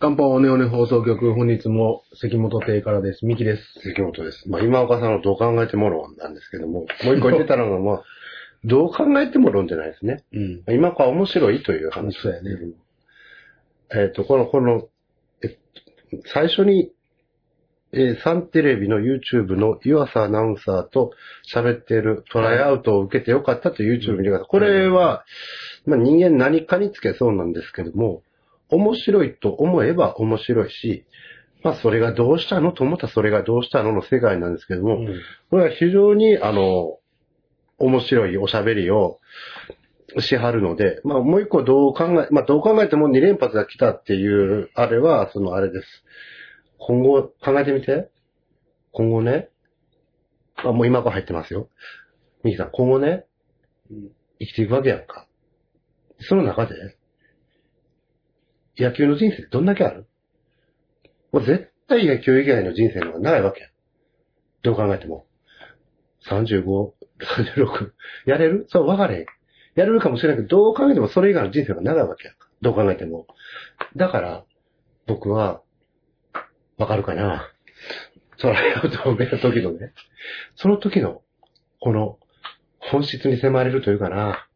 [0.00, 3.26] 漢方オネオネ放送局、本日も関本亭からです。
[3.26, 3.62] ミキです。
[3.94, 4.48] 関本です。
[4.48, 8.02] まあ、今岡さんのどう考えても論なんですけども、 もう一個言ってたのが、まあ、
[8.64, 10.24] どう考えても論じゃないですね。
[10.32, 10.62] うん。
[10.74, 12.50] 今岡は面白いという話そうやね。
[13.94, 14.88] えっ、と、この、この、
[15.42, 15.58] えっと、
[16.32, 16.92] 最初に、
[17.92, 21.12] えーサンテレビの YouTube の湯浅アナウンサーと
[21.52, 24.46] 喋っているトライアウトを受けてよかったという YouTube 見てください。
[24.48, 25.26] これは、
[25.84, 28.22] まあ、人間何かにつけそうなんですけども、
[28.70, 31.04] 面白いと思えば面白いし、
[31.62, 32.72] まあそれがどうしたの？
[32.72, 35.20] と思ったらそれがどうしたのの世界なんですけども、うん
[35.50, 36.98] これは非常に、あの、
[37.78, 39.18] 面白いおしゃべりを
[40.18, 45.86] しはるので、まあもう一個どう考え、まあどう考えても2連発が来たっていう、あれは、そのあれです。
[46.78, 48.10] 今後考えてみて。
[48.92, 49.50] 今後ね、
[50.56, 51.68] あ、もう今から入ってますよ。
[52.42, 53.24] ミキさん、今後ね、
[53.90, 54.10] うん
[54.42, 55.26] 生きていくわけやんか。
[56.20, 56.96] その中で、
[58.78, 60.06] 野球の人生どんだけある？
[61.32, 63.68] もう絶対野球以外の人生の方が長いわけや。
[64.62, 65.26] どう考えても。
[66.28, 67.92] 35、36、
[68.26, 68.66] やれる？
[68.68, 69.26] そう、分かれへん。
[69.74, 72.34] やれるかもしれないけど、どう考えてもそれ以外の人生が長いわけや。
[72.60, 73.26] どう考えても。
[73.96, 74.44] だから、
[75.06, 75.62] 僕は、
[76.76, 77.50] わかるかな
[78.38, 79.92] トライアウトを見た時のね、
[80.56, 81.22] その時の、
[81.80, 82.18] この、
[82.78, 84.46] 本質に迫れるというかな。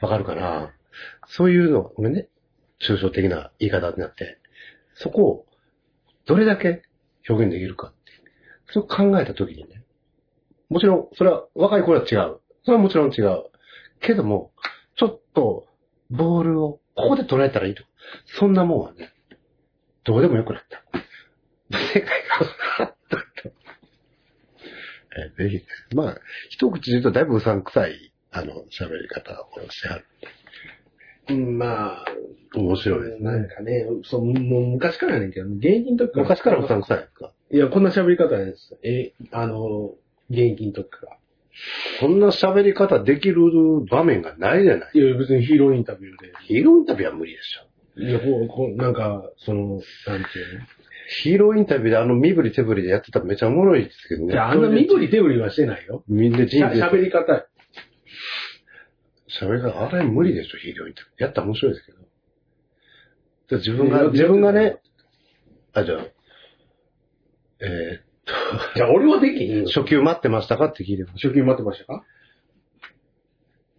[0.00, 0.72] わかるかな
[1.26, 2.28] そういうの、ごめんね。
[2.80, 4.38] 抽象的な言い方になって、
[4.94, 5.46] そこを、
[6.26, 6.82] どれだけ
[7.28, 7.98] 表現できるかって。
[8.72, 9.84] そう考えた時にね。
[10.68, 12.40] もちろん、それは若い頃は違う。
[12.64, 13.44] それはもちろん違う。
[14.00, 14.52] けども、
[14.96, 15.66] ちょっと、
[16.10, 17.82] ボールを、ここで捉えたらいいと。
[18.26, 19.12] そんなもんはね、
[20.04, 20.82] どうでもよくなった。
[21.70, 22.08] 世界が
[22.76, 23.24] 変わったと。
[25.38, 26.16] えぜひ、まあ、
[26.48, 30.04] 一口で言うとだいぶうさんくさい、あの、喋り方をしてはる。
[31.30, 32.04] うん、まあ、
[32.54, 33.30] 面白いですね。
[33.30, 36.22] なんかね、そう、もう昔からやねんけど、現役の時から。
[36.24, 37.32] 昔からうさんくさいですか？
[37.50, 38.78] いや、こんな喋り方なんです。
[38.82, 39.94] え、あの、
[40.30, 41.18] 現役の時から。
[42.00, 43.42] そんな喋り方できる
[43.90, 44.90] 場面がないじゃない。
[44.94, 46.32] いや、別にヒーローインタビューで。
[46.46, 48.00] ヒーローインタビューは無理でしょ。
[48.00, 50.22] いや、こう、こう、なんか、その、なんていうの？
[51.22, 54.32] ヒーローインタビューであの身振り手振りでやってたらめちゃおもろいですけどね。
[54.32, 56.04] じゃあ、あんな身振り手振りはしてないよ。
[56.06, 56.82] みんな人生。
[56.82, 57.46] 喋り方。
[59.28, 61.22] 喋り方、あれ無理でしょ、ヒーローインタビュー。
[61.24, 61.98] やったら面白いですけど。
[63.58, 64.80] 自分が、自分がね、
[65.72, 66.06] あ、じゃあ、
[67.60, 68.00] え
[68.76, 69.64] じゃあ、俺はできひん。
[69.66, 71.26] 初級待ってましたかって聞いてます。
[71.26, 72.04] 初級待ってましたか？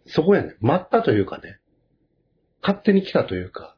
[0.08, 0.56] そこやね。
[0.60, 1.60] 待ったというかね。
[2.62, 3.76] 勝手に来たというか。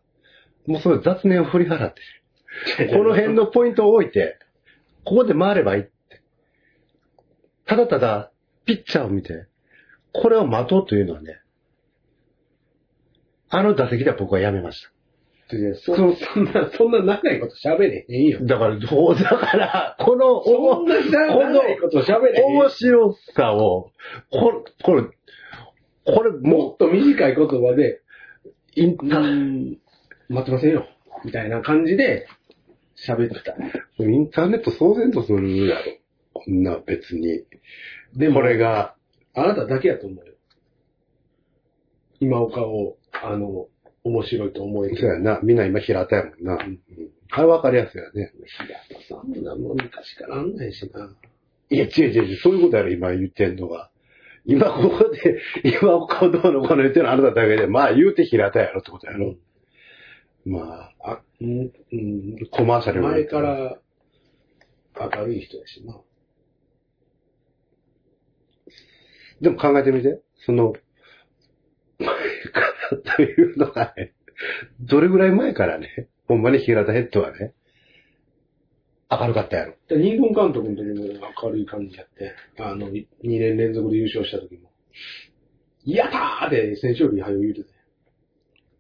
[0.66, 2.02] もうそれ雑念を振り払って。
[2.88, 4.38] この辺のポイントを置いて、
[5.04, 5.92] ここで回ればいいって。
[7.66, 8.32] ただただ、
[8.66, 9.48] ピッチャーを見て、
[10.14, 11.40] これを待とうというのはね、
[13.52, 14.82] あの打席では僕はやめまし
[15.54, 18.46] いやそそんな、そんな長いこと喋れへんよた。。
[18.46, 23.92] だから、どう、だから、この、おそんな長いこと喋れへん面白さを、
[24.32, 25.04] これ、これ、
[26.06, 28.02] これ、ももっと短い言葉で、
[28.46, 29.78] う、インうタん、
[30.30, 30.88] 待ってませんよ。
[31.26, 32.28] みたいな感じで
[33.06, 33.56] 喋ってた。
[34.02, 35.82] インターネット騒然とするやろ。
[36.34, 37.44] こんな別に。
[38.16, 38.96] でも、これが、
[39.34, 40.34] あなただけやと思うよ。
[42.22, 43.68] 今岡を、あの、
[44.04, 45.40] 面白いと思えてそうやな。
[45.44, 46.56] みんな今平田やもんな。
[46.56, 46.80] んうん
[47.34, 48.34] あれ分かりやすいよね。
[48.58, 48.68] 平
[49.00, 51.16] 田さんなもう昔からあんないしな。
[51.70, 53.90] いや、違う違う違う、そういうことやろ、今言ってんのが。
[54.46, 59.38] 今ここで、 今こうどうのこの言ってるのあなただけで、まあ言うて平田やろってことやろ。
[60.44, 63.78] まあ、あ、うん、うん、コマーシャルも前から
[65.00, 66.02] 明るい人やしな。
[69.40, 70.20] でも考えてみて。
[70.46, 70.82] その、前
[72.98, 74.14] か らというのがね、
[74.80, 77.54] どれぐらい前からね、ほんまに平田ヘッドはね、
[79.10, 79.76] 明るかったやろ。
[79.90, 84.72] で二軍監督の時も明るい感じやって、あの、2年連続で優勝した時も。
[85.84, 87.76] やったーって選手より早く言うてたよ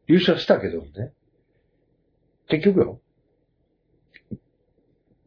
[0.07, 1.11] 優勝したけどね。
[2.47, 3.01] 結局よ。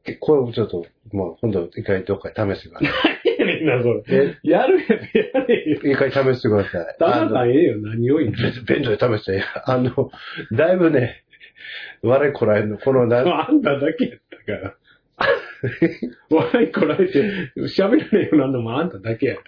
[0.04, 2.88] けこれちょっと、もう今度一回どっかで試してください。
[3.24, 3.33] や ね
[3.64, 4.38] んな、それ。
[4.42, 4.96] やるやつや
[5.46, 5.80] れよ。
[5.82, 6.96] 一回試してください。
[6.98, 10.10] だからええよ、何を言うの別便所で試して、あの、
[10.52, 11.24] だいぶね、
[12.02, 14.76] 笑いこらえるの、このな、あんただけやったから。
[16.30, 19.42] 笑いこらえて、喋られるようになるのもあんただけやか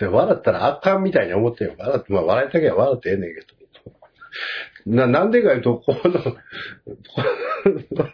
[0.00, 0.10] ら。
[0.10, 1.74] 笑ったらあかんみたいに思ってよ。
[1.78, 3.46] 笑って、まあ笑いたきゃ笑ってええねんけど。
[4.86, 6.10] な、なんでか言うと、この、こ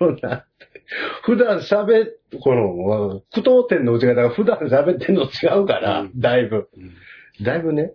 [0.05, 0.45] のな、
[1.23, 6.69] 普段喋っ、この、句読点の打ち方が普段喋ってんの違うから、うんだいぶ。
[6.77, 6.95] うん
[7.43, 7.93] だいぶね、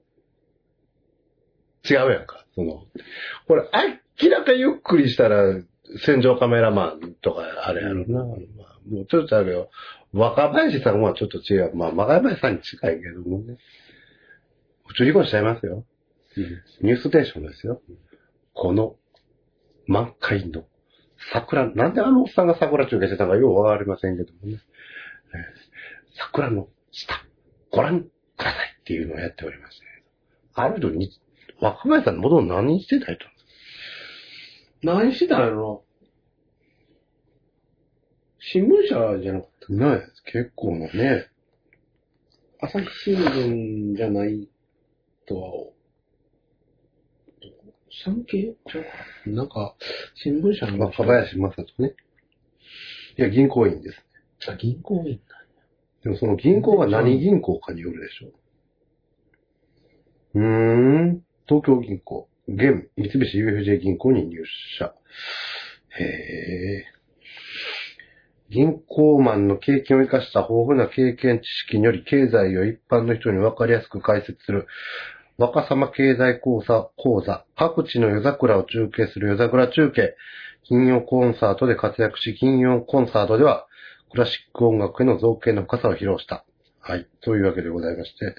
[1.89, 2.45] 違うやんか。
[2.55, 2.85] その、
[3.47, 3.63] これ、
[4.21, 5.61] 明らかゆっくりしたら、
[5.97, 8.23] 戦場カメラマンとかあれやろな。
[8.23, 8.35] まあ、
[8.89, 9.69] もうちょっとあれよ。
[10.13, 11.75] 若林さんはちょっと違う。
[11.75, 13.57] まあ、若林さんに近いけどもね。
[14.89, 15.85] 宇宙飛行しちゃいますよ。
[16.81, 17.81] ニュースステーションですよ。
[18.53, 18.95] この
[19.87, 20.63] 満開の
[21.33, 24.59] 桜、なんであのおっさんが桜中継してたのかようわかりませんけどもね。
[25.33, 25.71] えー
[26.13, 27.25] 桜の下、
[27.71, 29.85] ご覧くださいっていうのをやっておりまして、
[30.53, 31.09] あるとに、
[31.61, 33.25] 若林さんの元々何してた人
[34.83, 35.85] 何してたんやろ？
[38.39, 41.29] 新聞社じゃなくて、ね結構なね。
[42.59, 44.49] 朝日新聞じゃない
[45.27, 45.51] とは、
[48.05, 48.55] 産経
[49.25, 49.75] なんか、
[50.15, 50.85] 新聞社の。
[50.85, 51.95] 若林正人ね。
[53.17, 54.05] いや、銀行員です。
[54.47, 55.19] あ、銀行員
[56.03, 58.31] でもその銀行が何銀行かによるでしょ。
[60.35, 61.23] うーん。
[61.47, 62.27] 東京銀行。
[62.47, 64.43] 現三菱 UFJ 銀行に入
[64.79, 64.93] 社。
[65.99, 66.85] へえ。
[68.49, 74.67] 銀行マンの経験を生かした豊富な経験知識により経済を一般の人に分かりやすく解説する
[75.41, 80.15] 若様経済講座、講座、各地の夜桜を中継する夜桜中継、
[80.65, 83.65] 金曜コンサートで活躍し、金曜コンサートでは
[84.11, 86.45] クラシック音楽への造形の深さを披露した。
[86.79, 87.07] はい。
[87.21, 88.35] というわけでございまして。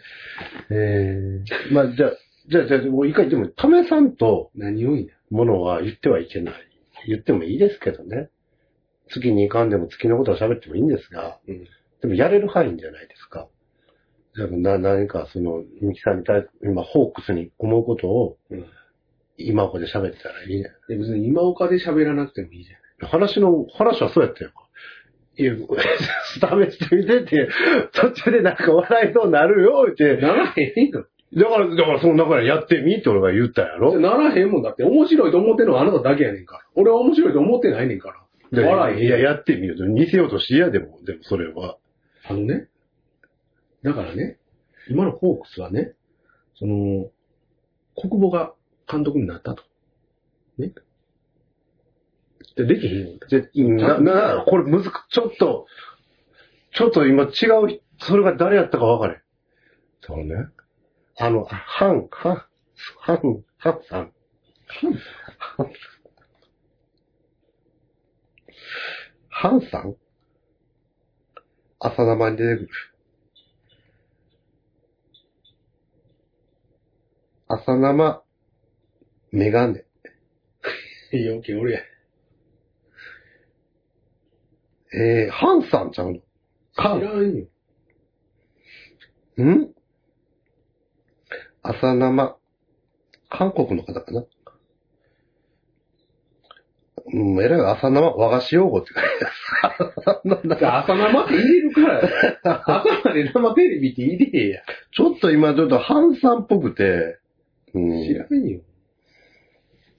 [0.71, 2.13] えー、まあ、じゃあ、
[2.49, 5.03] じゃあ、じゃあ、もう一回言っても、ためさんと何を言う？
[5.03, 6.55] んだものは言ってはいけない。
[7.09, 8.31] 言ってもいいですけどね。
[9.09, 11.65] 月に行かんでも月のことは喋ってもいいんですが、うん。
[12.01, 13.49] でもやれる範囲じゃないですか。
[14.34, 18.67] じゃあな、何かその、ミキさんに対今、ホークスに思うことを、うん。
[19.38, 20.70] 今ここで喋ったらいいね。
[20.88, 23.08] で別に今岡で喋らなくてもいいじゃん。
[23.08, 24.52] 話の、話はそうやったよ。
[25.37, 26.40] いや、 試
[26.70, 27.49] してみてって、
[27.93, 30.17] 途中でなんか笑いそうになるよって。
[30.19, 31.06] ならへんよ。
[31.34, 33.99] だから、だからその中でやってみって俺が言ったんやろ。
[33.99, 36.61] ならへんもんだって、面白いと思ってるのはあなただけやねんから。
[36.75, 38.17] 俺は面白いと思ってないねんから。
[38.52, 39.88] で笑えへんいや、やってみよう。
[39.88, 41.76] 似せようとしやでも、でもそれは。
[42.29, 42.69] あのね、
[43.82, 44.38] だからね、
[44.88, 45.94] 今のホークスはね、
[46.55, 47.11] その、
[47.96, 48.55] 国母が
[48.90, 49.64] 監督になったと。
[50.58, 50.73] ね。
[52.56, 53.19] で、できへんよ。
[53.29, 55.67] で、な、な、これむずく、ちょっと、
[56.75, 57.31] ちょっと今違う
[57.69, 59.23] 人、それが誰やったか分かれん。
[60.00, 60.49] そうね。
[61.19, 61.56] あの、ハ
[61.93, 62.46] ン、ハン、
[62.99, 63.82] ハン、ハン？
[63.88, 64.12] さん。
[69.29, 69.96] ハンさん？
[71.79, 72.69] 朝生に出てくる。
[77.55, 78.23] 朝生、
[79.31, 79.85] メガネ。
[81.13, 81.81] 余計俺や。
[84.95, 86.21] えー、ハンさんちゃうの？
[86.75, 87.45] カン知らんよ。
[89.45, 89.69] ん？
[91.63, 92.39] 朝生、
[93.29, 94.25] 韓国の方かな？
[97.13, 99.27] うん、えらい朝生、和菓子用語って書いて
[99.63, 99.93] ある。
[100.75, 102.09] 朝生って入れるからや。
[102.65, 104.63] 朝まで生テレビって入れへんや。
[104.91, 107.19] ちょっと今ちょっとハンさんっぽくて、
[107.75, 108.07] うん。
[108.07, 108.61] 知らんよ。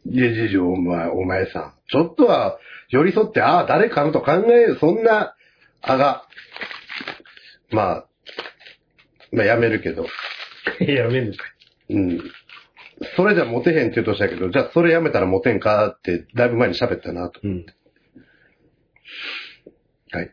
[0.05, 1.73] いやいや、お前、お前さん。
[1.89, 2.57] ちょっとは
[2.89, 5.35] 寄り添って、ああ、誰かのと考える、そんな、
[5.81, 6.27] あが、
[7.71, 8.05] まあ、
[9.31, 10.05] まあやめるけど、
[10.79, 11.43] やめんのか
[11.89, 12.21] うん。
[13.15, 17.39] それじゃモテへんって言うとしたけど、じゃあそれやめたらモテんかって、だいぶ前に喋ったなと。
[17.45, 17.49] い。
[17.49, 17.65] うん。
[20.11, 20.31] はい。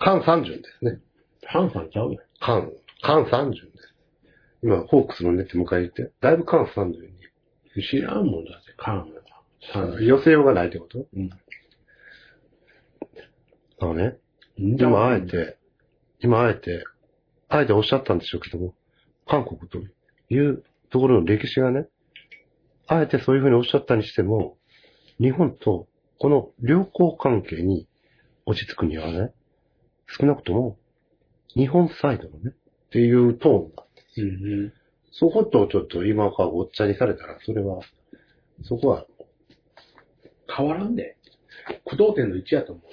[0.00, 1.00] 関三順ですね。
[1.46, 2.20] ハンさんちゃうよ。
[2.40, 2.72] 関、
[3.02, 3.68] 関三順。
[4.62, 7.10] 今、ホークスのネット迎えて、だいぶ関三順
[7.80, 9.20] 知らんもんだって、カンが。
[9.72, 10.08] さんに。
[10.08, 11.06] 寄せようがないってこと？
[11.14, 11.30] うん。
[13.80, 14.18] あのね、
[14.56, 15.56] 今あえて、
[16.20, 16.84] 今あえて、
[17.48, 18.74] あえておっしゃったんでしょうけども、
[19.26, 19.78] 韓国と
[20.30, 21.86] いうところの歴史がね、
[22.88, 24.56] あえてそういうふうにおっしゃったにしても、
[25.20, 25.86] 日本と
[26.18, 27.86] この良好関係に
[28.46, 29.32] 落ち着くにはね、
[30.06, 30.78] 少なくとも
[31.54, 33.84] 日本サイドのね、っていうトーンだ。
[34.22, 34.72] うんうん。
[35.10, 37.80] そことちょっと今からごっちゃにされたら、それは、
[38.62, 39.06] そこは、
[40.54, 41.16] 変わらんで。
[41.84, 42.84] 苦闘点の1やと思う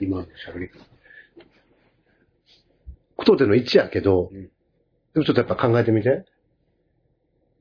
[0.00, 0.06] で。
[0.06, 0.78] 今の喋り方。
[3.18, 4.50] 句読点の1やけど、うん
[5.14, 6.24] でもちょっとやっぱ考えてみて。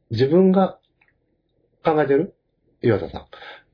[0.09, 0.79] 自分が
[1.83, 2.33] 考えてる？
[2.81, 3.27] 岩田さん。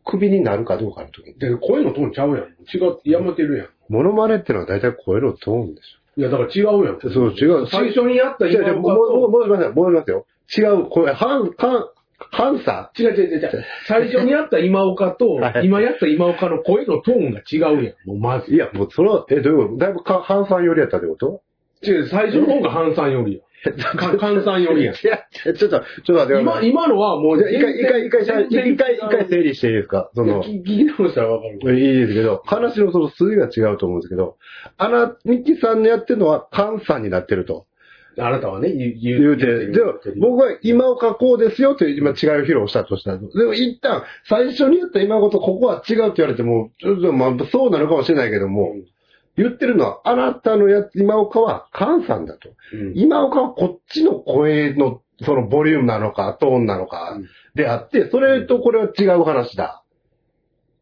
[0.03, 1.37] クビになるかどうかの時に。
[1.37, 2.45] で、声のトーンちゃうやん。
[2.45, 3.69] 違う、やめてるやん。
[3.89, 6.99] モノマネってのは大体声のトーンでしいや、だから違うやん。
[6.99, 8.49] そう違う最初にやったょ。
[8.49, 9.73] じゃあ、じゃあ今もう、もう、戻りますよ。
[9.75, 10.25] 戻りますよ。
[10.57, 11.85] 違う、これ、ハン、ハン、
[12.31, 13.65] ハンサ違う違う違う違う。
[13.87, 17.93] 最初にやった今岡と は、い今やった今岡の声のトーンが違うやん。
[18.05, 18.51] もうまず。
[18.51, 19.77] ーいや、もうその、え、どういうこと？
[19.77, 21.41] だいぶか、ハンさん寄りやったってこと？
[21.83, 23.39] 違う、最初の方が半さんよりや。
[23.63, 24.95] か換算よりやん。
[24.95, 26.69] いや、ちょっと、ちょっと待って今、い。
[26.69, 30.09] 今のはもう、一回、一回、一回、一回、一回、整理していいですか？
[30.15, 31.79] その、聞き直したらわかる。
[31.79, 34.37] いいですけど、話のその筋が違うと思うんですけど、
[34.77, 37.65] あな、ミキさんのやってるのは、換算になってると。
[38.19, 48.73] あなたはね、言う、言うて、でも、僕は今岡こうですよって今違いを披露したとしたら、でも一旦、最初に言った今ことここは違うって言われても、ちょっとまあそうなのかもしれないけども、
[49.37, 52.49] 言ってるのは、あなたのやつ、今岡は換算だと。
[52.73, 59.83] うん今岡はこっちの声の、そのボリュームなのか、トーンなのかうん、であって、それとこれは違う話だ。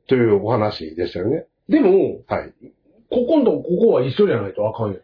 [0.08, 1.46] というお話でしたよね。
[1.68, 2.54] でも、はい。
[3.10, 5.02] ここんとここは一緒じゃないとあかんやんか。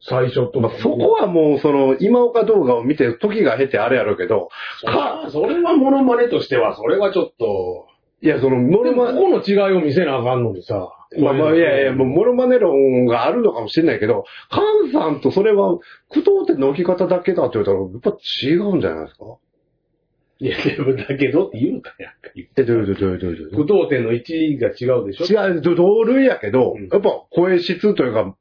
[0.00, 0.60] 最初と。
[0.60, 4.48] まあ、そこはもう、その、今岡動画を見て、時が経てあれやろうけど、
[4.84, 7.86] か、それはモノマネとしては、それはちょっと、
[8.22, 10.90] いや、その、モでノマもここの違いを見せなあかんのにさ。
[11.20, 15.76] まあまあ、いやいや、もう、モノマネ論があるのかもしれないけど、カンさんとそれは、
[16.08, 19.24] 句読点の置き方だけだって言ったら、やっぱ違うんじゃないですか？
[20.38, 22.30] いや、でもだけどって言うたやんか。
[22.56, 23.00] え、どういうこと？
[23.00, 23.26] どういうこと？
[23.26, 25.26] どういうこ不当点の位置が違うでしょ？
[25.26, 26.88] と違う、ど同類やけど、うん。
[26.88, 28.36] やっぱ声質というか、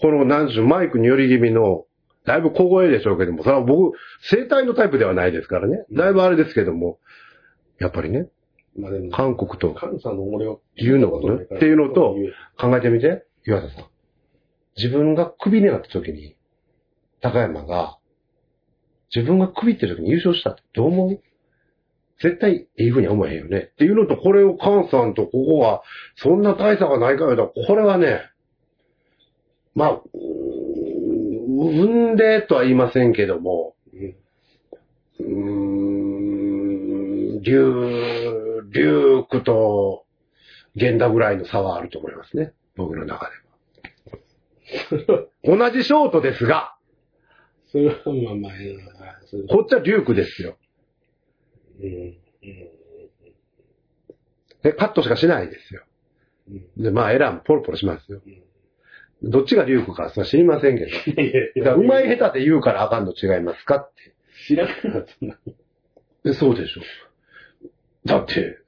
[0.00, 1.84] この、なんでしょう、マイクに寄り気味の、
[2.24, 3.96] だいぶ小声でしょうけども、それは僕、
[4.28, 5.84] 声帯のタイプではないですからね。
[5.92, 6.98] だいぶあれですけども、
[7.78, 8.28] やっぱりね、
[8.78, 12.16] まあでも、韓国とカンさんの俺を言うのもねっていうのと
[12.58, 13.86] 考えてみて、岩田さん。
[14.76, 16.36] 自分がクビになった時に、
[17.22, 17.98] 高山が、
[19.14, 21.20] 自分がクビって時に優勝したってどう思う？
[22.22, 23.70] 絶対いい風には思えへんよね。
[23.72, 25.82] っていうのと、これをカンさんとここは、
[26.16, 28.22] そんな大差がないからだ、これはね、
[29.74, 30.26] まあ、うーん
[31.56, 33.74] 産んでとは言いませんけども、
[35.20, 35.26] うん
[37.38, 40.04] うーん、竜、竜区と
[40.74, 42.52] 源田ぐらいの差はあると思いますね。
[42.76, 43.36] 僕の中で
[45.12, 45.26] は。
[45.44, 46.76] 同じショートですが、
[47.66, 48.52] それはまあまあ、
[49.48, 50.56] こっちは竜区ですよ。
[51.80, 52.66] うんうん
[54.62, 55.84] で、カットしかしないですよ。
[56.48, 58.20] うんで、まあエラーもポロポロしますよ。
[59.22, 60.90] どっちが竜区かそれは知りませんけど。
[60.90, 64.14] いやいやいやだからうまい下手で言うからあかんの違いますかって。
[64.46, 65.06] 知らなかっ
[66.24, 66.82] たそうでしょ。
[68.04, 68.58] だって、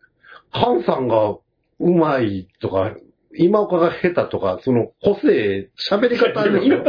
[0.53, 1.43] カンさんがう
[1.81, 2.95] まいとか、
[3.37, 6.83] 今岡が下手とか、その個性、喋り方でも今例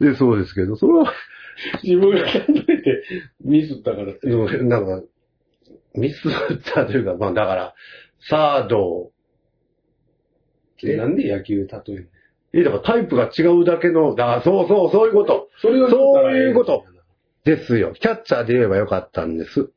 [0.00, 1.12] えで、そうですけど、それは、
[1.82, 3.02] 自分が例えて
[3.40, 4.28] ミスったからって。
[4.28, 5.02] なんか、
[5.94, 6.32] ミスっ
[6.64, 7.74] たというか、まあだから、
[8.28, 9.10] サード、
[10.82, 10.96] え？
[10.96, 12.10] なんで野球例える
[12.52, 15.76] え、だからタイプが違うだけの、だからそうそう、そういうことそそう
[16.36, 16.84] いうこと
[17.44, 17.94] ですよ。
[17.94, 19.70] キャッチャーで言えばよかったんです。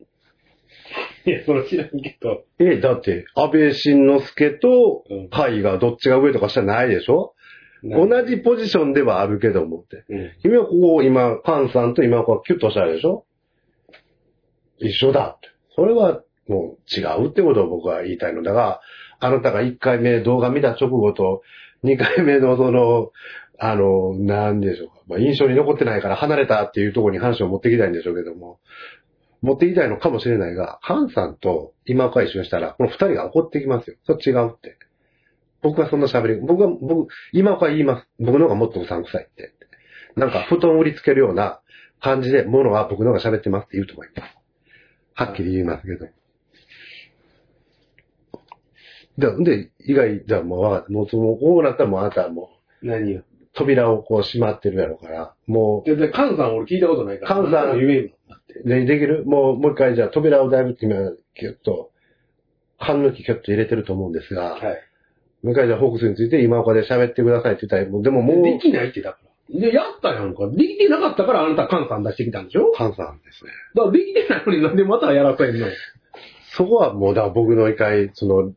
[1.28, 2.46] いや、それ知らんけど。
[2.58, 7.34] え、だって、安倍晋之助とうん、甲斐がどっちが上とかしたらないでしょ
[7.84, 10.06] 同じポジションではあるけどもって。
[10.10, 10.32] うん。
[10.42, 13.26] 君はここ、今、パンさんと今こうキュッとしたでしょ
[14.80, 15.50] 一緒だって。
[15.76, 18.80] それはもう違うってことを僕は言いたいのだが、
[19.20, 21.42] あなたが1回目動画見た直後と、
[21.84, 23.12] 2回目のその、
[23.60, 24.94] あの、なんでしょうか。
[25.08, 28.60] まあ、印象に残ってないから離れたっていうところに話を持ってきたいんでしょうけども、
[29.42, 33.98] 持ってきたいのかもしれないが、ハンさんと今岡一緒にしたら、この2人が怒ってきますよ。
[34.06, 34.78] それ違うって。
[35.62, 38.08] 僕はそんな喋り、僕は、僕、今岡言います。
[38.20, 39.54] 僕の方がもっとうさんくさいって。
[40.16, 41.62] なんか、布団売りつけるような
[42.00, 44.38] 感じで、ものは僕の方が喋ってますって言うと思います。
[45.14, 46.08] はっきり言いますけど。
[49.18, 50.92] で、で、以外、じゃあもう分かった。
[50.92, 52.52] もう、その、こうなったらもうあなたはも
[52.84, 53.24] う何よ。
[53.58, 57.36] う、扉をこう閉まってるやろから、もで、で、カンさん俺聞いたことないから。
[57.36, 58.10] カンさん何も言えんの？
[58.30, 58.54] だって。
[58.60, 59.26] う、で、できる？
[59.26, 60.96] もう、もう一回じゃあ扉をだいぶ今、
[61.36, 61.92] キュッと、
[62.80, 64.62] 缶抜きキュッと入れてると思うんですが、はい。
[65.44, 69.20] もう一回じゃあホークスについて今岡で喋ってくださいって言ったら、もうでももう、できないってだか
[69.54, 69.60] ら。
[69.60, 70.50] で、やったやんか。
[70.50, 72.72] できてなかったからあなたカンさん出してきたんでしょ？
[72.74, 73.52] カンさんですね。
[73.76, 75.68] だからできてないのになんでまたやらせんの？
[76.52, 78.52] そこはもう、だから僕の一回、その、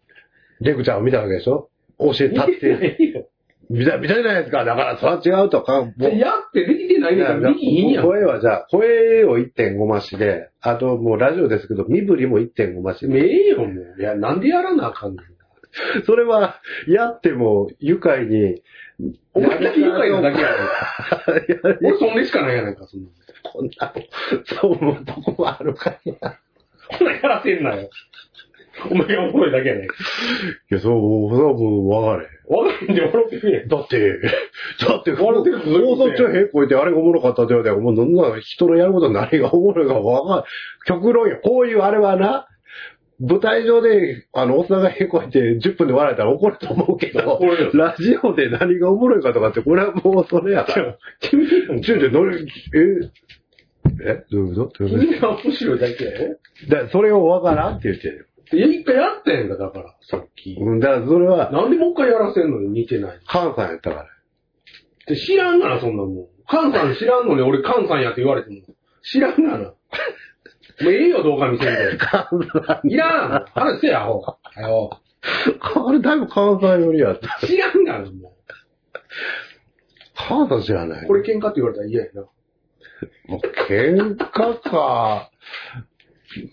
[0.60, 1.70] レクチャーを見たわけでしょ？
[1.98, 3.28] 教えたって
[3.70, 4.64] なて、いた、じゃないですか。
[4.64, 8.04] だから、それは違うとか、もうやってできてないからできひんやん。
[8.04, 13.06] 声はじゃあ、声を1.5増しで、あともうラジオですけど、身振りも1.5増し。
[13.06, 14.00] めえよ、もう。
[14.00, 16.04] いや、なんでやらなあかんねん。
[16.04, 18.62] それは、やっても、愉快に、
[19.34, 21.78] お前だけ愉快なだけややろ。
[21.80, 23.08] 俺そんでしかないやないか、そんな。
[23.52, 23.94] こんな、
[24.60, 26.40] そう思うとこもあるかいな。
[26.98, 27.88] こんなんやらせんなよ。
[28.90, 29.94] お前がおもろいだけやないか。
[30.70, 32.28] いや、そう、そう、もう、わかれ。
[32.48, 33.66] わからんで笑ってくれ。
[33.66, 34.20] だって、
[34.86, 36.14] だって、笑ってるってどういう放ことや
[36.46, 40.44] 送てあれがおもろかったって言われて、もう、なんな人のやること何がおもろいかわかん
[40.86, 41.40] 極論よ。
[41.42, 42.46] こういうあれはな、
[43.20, 47.38] 舞台上で、あの、大人がへこいて10分で笑えたら怒ると思うけど。
[47.74, 50.96] ラジオで何がおもろいかとかって、これはもうそれやから。
[51.20, 53.10] ちょいちょい乗り、え？
[54.02, 54.24] え？
[54.30, 54.88] どういうこと？
[54.88, 56.38] どういうこ君が面白いだけやよ。
[56.66, 60.54] とだそれをわからんって言ってるいや、一回やったやんか、だから、さっき。
[60.54, 60.66] よ。
[60.66, 64.02] うんだからそれは、なんでもう一回やらせんのに似てない関西やったから。
[64.02, 64.06] っ
[65.06, 66.26] て知らんがな、そんなもん。
[66.46, 68.62] 関西知らんのに俺関西やって言われても。
[69.02, 69.58] 知らんがな。
[69.58, 69.74] も
[70.88, 71.96] うええよ、動画見せんで。
[71.98, 72.26] 関
[72.84, 74.20] いらん話せや、アホ。
[74.20, 75.00] はよ。
[75.60, 77.46] 西、あれだいぶ関西寄りやった。
[77.46, 78.34] 知らんがな、も
[80.16, 81.04] 関西知らなう。
[81.04, 81.06] い？
[81.06, 82.22] これ喧嘩って言われたら嫌やな。
[82.22, 85.30] もう喧嘩か。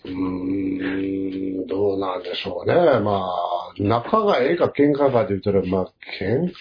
[0.04, 2.74] うーん、どうなんでしょうね。
[2.74, 6.52] まあ、仲がええか喧嘩かって言ったら、まあ、喧、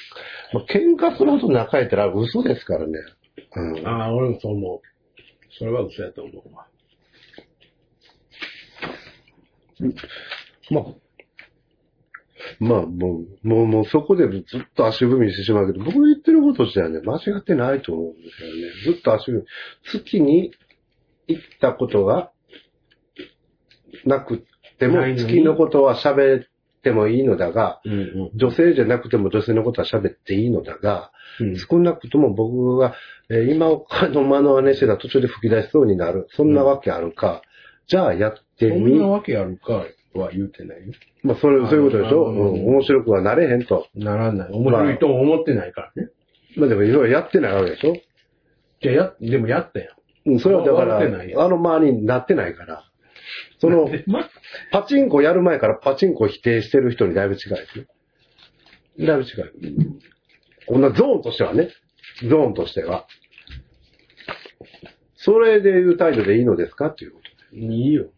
[0.53, 2.93] まあ、喧嘩するほど仲ええってのは嘘ですからね。
[3.55, 3.87] うん。
[3.87, 4.81] ああ、俺もそう思う。
[5.57, 6.67] それは嘘やと思うわ。
[10.69, 10.85] まあ、
[12.59, 14.43] まあ、もう、もう、もうそこでずっ
[14.75, 18.95] と足踏みしてしまうけど、僕の言ってること自体はね、間違ってないと思うんですよね。
[18.95, 19.43] ずっと足踏み、
[19.83, 20.51] 月に
[21.27, 22.31] 行ったことが
[24.07, 24.45] なく
[24.79, 26.45] ても月のことは喋っ
[26.83, 27.95] てもいいのだが、うんう
[28.33, 28.37] ん。
[28.37, 32.95] 女性じゃなくても女性のことは喋っていいのだが、うん少なくとも僕が、
[33.29, 36.27] えー今他の間の真似してたら途中で吹き出しそうになる。
[36.31, 37.41] そんなわけあるか。
[37.87, 40.93] じゃあやってそみんなわけあるかは言うてないよ。
[41.23, 43.85] まあ、それ、そういうことでしょ、あうん、ー面白くはなれへんと。
[43.93, 44.51] ならない。
[44.51, 46.09] 面白いと思ってないからね。
[46.55, 47.93] まあでも、いろいろやってないわけでしょ？
[48.81, 49.87] じゃあや、でもやったや
[50.25, 50.31] ん。
[50.31, 51.03] うん、それはだから、あ
[51.49, 52.83] の周りになってないから。
[53.59, 54.29] その、ま、
[54.71, 57.85] パチンコやる前からパチンコを否定してる人にだいぶ近いですよ。
[59.07, 59.45] だいぶ近い。
[60.67, 61.69] こんなゾーンとしてはね。
[62.29, 63.07] ゾーンとしては。
[65.15, 66.87] それでいう態度でいいのですか？
[66.87, 67.19] っていうこ
[67.53, 68.11] いいよ。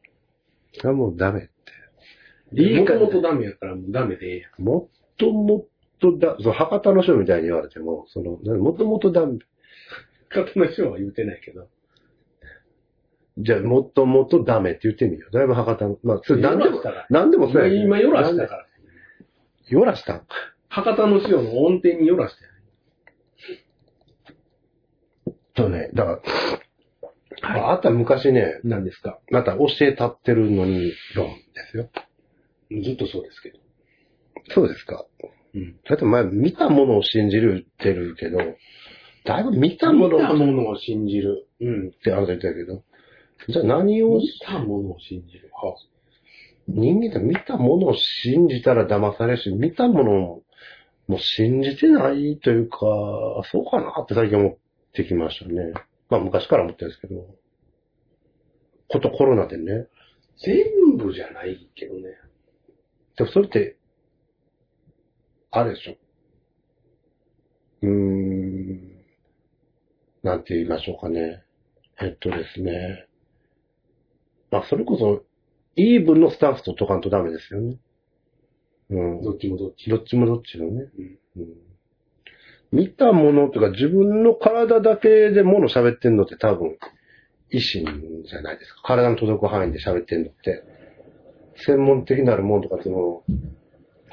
[0.81, 0.89] と。
[0.89, 2.61] あもうダメって。
[2.61, 4.63] いいかもともとダメやからもうダメでええやん。
[4.63, 5.67] もっともっ
[5.99, 9.37] とだ、そう、博多の人みたいに言われても、その、なもっともっとダメ。
[10.29, 11.67] 方の人は言うてないけど。
[13.39, 15.33] じゃあ、もっともっとダメって言ってみよう。
[15.33, 15.97] だいぶ博多の。
[16.03, 18.65] まあ、それ何でも何でもそうや今、よらしたから。
[19.69, 20.25] よらしたん
[20.67, 22.49] 博多の塩の音程によらしたよ。
[25.55, 26.21] とね、だか
[27.41, 29.19] ら、ああった昔ね、何ですか？
[29.31, 31.89] また教えたってるのに論ですよ。
[32.83, 33.59] ずっとそうですけど。
[34.53, 35.05] そうですか。
[35.53, 35.79] うん。
[35.87, 38.37] だって前見たものを信じるってるけど、
[39.25, 41.47] だいぶ見たも見たのっものを信じる。
[41.61, 41.91] うん。
[42.03, 42.83] てあなた言ったけど、
[43.47, 45.49] じゃあ何を、見たものを信じる？
[45.53, 45.75] は
[46.67, 50.43] 人間って見たものを信じたら騙されるし、見たものを
[51.07, 52.77] もう信じてないというか、
[53.51, 54.57] そうかなって最近思っ
[54.93, 55.73] てきましたね。
[56.09, 57.25] まあ昔から思ってるんですけど、
[58.87, 59.87] ことコロナでね。
[60.41, 62.01] 全部じゃないけどね。
[63.17, 63.77] でもそれって、
[65.51, 65.97] あれでしょ。
[67.81, 68.91] うーん、
[70.23, 71.43] なんて言いましょうかね。
[72.01, 73.08] えっとですね。
[74.51, 75.23] まあそれこそ、
[75.75, 77.77] イーブンのスタンスと解かんとダメですよね。
[78.89, 79.21] うん。
[79.21, 79.89] どっちもどっち。
[79.89, 80.89] どっちもどっちのね。
[80.97, 81.69] うんうん
[82.71, 86.77] 見たものとか自分の体だけでもの喋ってんのって多分、
[87.49, 88.81] 意志じゃないですか。
[88.83, 90.63] 体の届く範囲で喋ってんのって。
[91.65, 93.23] 専門的なるものとか、その、ほ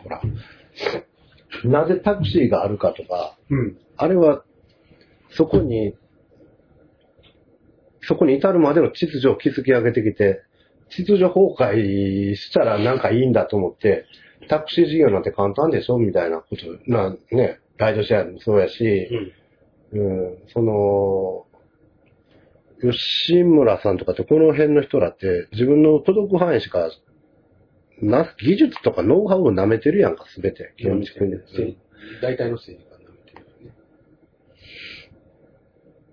[0.08, 0.22] ら、
[1.64, 3.78] なぜタクシーがあるかとか、うん。
[3.96, 4.42] あれは、
[5.30, 5.94] そこに、
[8.06, 10.42] そこに至るまでの秩序を築き上げてきて、
[10.90, 14.06] 秩序崩壊したらなんかいいんだと思って、
[14.48, 19.08] タクシー事業なんて簡単でしょみたいなこと、な、ね、ライドシェアもそうやし、
[19.92, 20.26] うん。
[20.28, 21.46] うん、その、
[22.80, 26.90] 吉村さんとかってこの辺の人らって自分の届く範囲しか、
[28.00, 30.74] な、技術とかノウハウを舐めてるやんか、すべて。
[30.76, 31.78] 基本的に。
[32.20, 33.74] 大体の政治家舐めてるよね。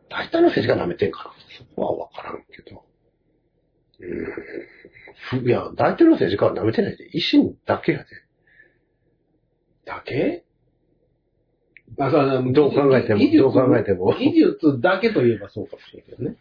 [0.10, 1.43] 大体の政治家舐めてんかな。
[1.58, 2.84] そこはわからんけど。
[4.00, 5.48] うん。
[5.48, 7.10] いや、大体の政治家は舐めてないで。
[7.12, 8.06] 維新だけやで。
[9.86, 10.44] だけ？
[12.00, 16.38] あ、そうどう考えてもどう考えても技術だけといえばそうかもしれんけどね。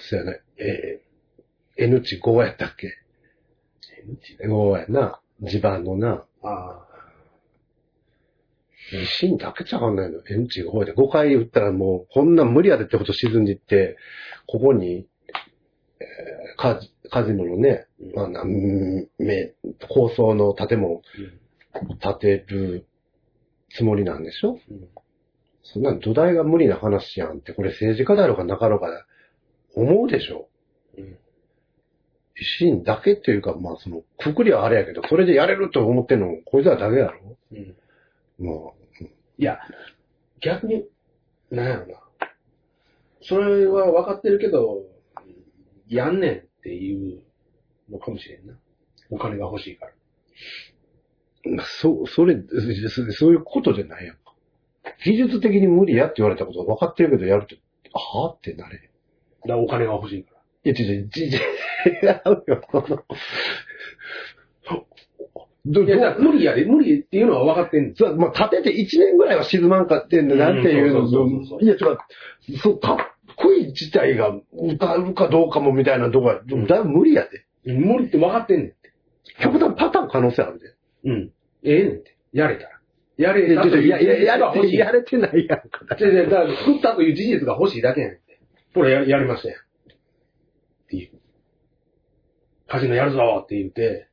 [0.00, 0.40] そうやね。
[0.56, 2.94] えー、N 値5やったっけ
[4.44, 5.20] ?5 やな。
[5.40, 6.24] 地盤のな。
[6.42, 6.87] ああ。
[8.92, 10.22] 維新だけちゃわかんないの。
[10.28, 13.96] N 値5で5回打ったらもう、こんなん無理やでってこと沈んでいって、
[14.46, 15.06] ここに、
[16.00, 18.48] えーカジカジノのね、まあ、なん
[19.18, 19.54] め
[19.88, 21.02] 高層の建物
[22.00, 22.86] 建てる
[23.70, 24.58] つもりなんでしょ？
[24.68, 24.88] うん。
[25.62, 29.04] そんなん土台が無理な話やんって、これ政治家だろうがなかろうが
[29.74, 30.48] 思うでしょ？
[30.96, 31.16] うん。
[32.40, 37.36] シーンだけっていうか、まあその、くくりはあれやけど、それでやれると思ってんのも、こいつらだけやろ？
[37.52, 37.76] うん。
[38.38, 38.52] ま
[39.38, 39.58] いや、
[40.40, 40.84] 逆に、
[41.50, 41.94] なんやろな。
[43.22, 44.82] それは分かってるけど、
[45.86, 47.22] やんねんっていう
[47.88, 48.54] のかもしれんな。
[49.10, 51.64] お金が欲しいから。
[51.64, 52.36] そう、それ、
[52.88, 54.34] そそういうことじゃないやんか。
[55.04, 57.54] 技術的に無理やって言われたことは分かってるけどやると、
[57.92, 58.90] はぁってなれ。
[59.46, 60.32] だお金が欲しいか
[60.64, 60.72] ら。
[60.72, 61.36] いや、違う違う、違う違
[62.06, 63.06] うよ。
[65.66, 67.94] どいや、だから無理やで、無理っていうのは分かってんねん。
[67.94, 71.00] そう、まあ、立てて1年ぐらいは沈まんかってんだなっていうの？
[71.00, 72.96] うんそうそうそうそういや、ちょっと、そう、かっ
[73.36, 77.26] こいい自体が歌うかどうかもみたいなとこは、んだいぶ無理や
[77.64, 77.72] で。
[77.72, 78.92] 無理って分かってんねんって。
[79.42, 80.74] 極端パターン可能性あるで。
[81.04, 81.32] うん。
[81.64, 82.16] ええねんって。
[82.32, 82.70] やれたら。
[83.18, 84.78] やれたという事実が欲しい。
[84.78, 85.84] やれてないやんか。
[85.88, 88.40] だから作ったという事実が欲しいだけやねんって。
[88.74, 89.56] これややりましたよ。
[90.84, 91.10] っていう。
[92.68, 94.08] カジノやるぞって言って、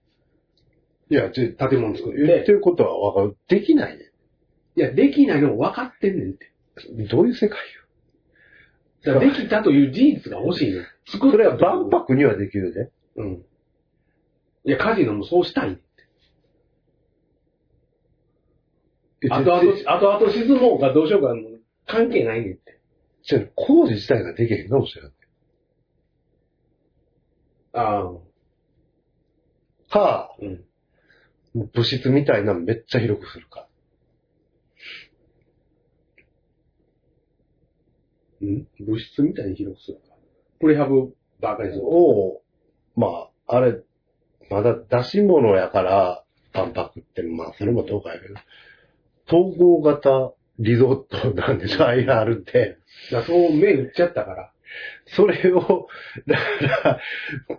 [1.09, 2.13] いや、建物作っ。
[2.15, 3.37] 言っててることは分かる。
[3.47, 4.11] できないね。
[4.75, 6.51] いや、できないのも分かってんねんって。
[7.09, 7.59] どういう世界
[9.05, 10.85] だからできたという事実が欲しいねん。
[11.07, 11.31] 作よ。
[11.33, 12.91] それは万博にはできるで。
[13.17, 13.45] うん。
[14.65, 15.85] いや、カジノもそうしたいねんって。
[19.29, 21.41] あとあと、あとあと沈もうかどうしようかも
[21.85, 22.79] 関係ないねんって。
[23.23, 25.11] じゃ工事自体ができへんかもしれない。
[27.73, 28.11] ああ、
[29.91, 30.63] か、うん。
[31.55, 33.67] 物質みたいなのめっちゃ広くするか。
[38.41, 38.67] うん？
[38.81, 40.15] 物質みたいに広くするか。
[40.59, 41.85] プレハブばっかりする。
[41.85, 42.41] を、
[42.95, 43.81] まあ、あれ、
[44.49, 48.35] まだ出し物やから、万博って、まあ、それもどうかやけど、
[49.27, 52.77] 統合型リゾートなんでしょ、IR って。
[53.25, 54.51] そう目打っちゃったから。
[55.07, 55.87] それを、
[56.27, 56.41] だか
[56.83, 56.99] ら、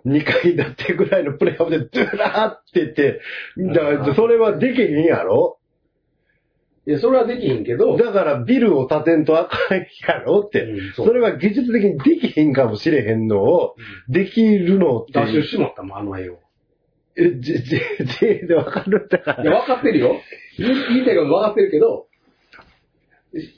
[0.05, 3.21] 2階建てぐらいのプレハブでドゥラーってて、
[3.57, 5.57] だから、それはできへんやろ？
[6.85, 10.61] いや、それはできへんけど、だから、ビルを建てんとあかんやろって。
[10.63, 13.75] うんそそうれは技術的にできへんかもしれへんのを、
[14.07, 16.39] できるのって脱出しもったもん、あの絵を。
[17.17, 17.81] え、じ、じ、
[18.19, 19.59] じでわかるんだかいや、ら。
[19.61, 20.21] 分かってるよ。
[20.57, 22.07] 言い言いたいこと分かってるけど、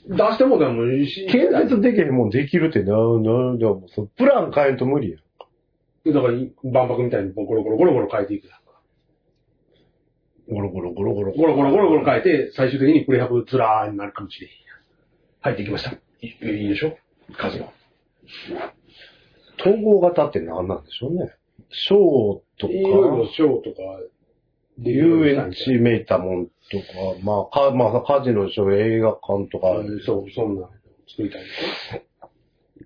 [0.08, 6.12] 出してもだもん、し建設できへんもんできるってな、な、でもそうプラン変えんと無理やん。
[6.12, 6.34] だから、
[6.70, 8.80] 万博みたいにゴロゴロゴロゴロ変えていくやんか。
[10.50, 11.32] ゴロゴロゴロゴロ。
[11.32, 14.78] ゴロゴロゴロゴロ変えて、最終的にプレハブツラーになるかもしれへんやん。
[15.40, 15.92] 入っていきました。
[15.92, 16.96] いいいでしょ
[17.36, 17.72] カジノ。
[19.60, 21.34] 統合型って何なんでしょうね。
[21.70, 24.08] ショーといろいろとか、で
[24.82, 26.54] 遊園地めいたもんとか、
[27.22, 30.70] まあ、か、まあ、カジノでしょ、映画館とか、うんそう、そんなの
[31.08, 32.02] 作りたいんでしょ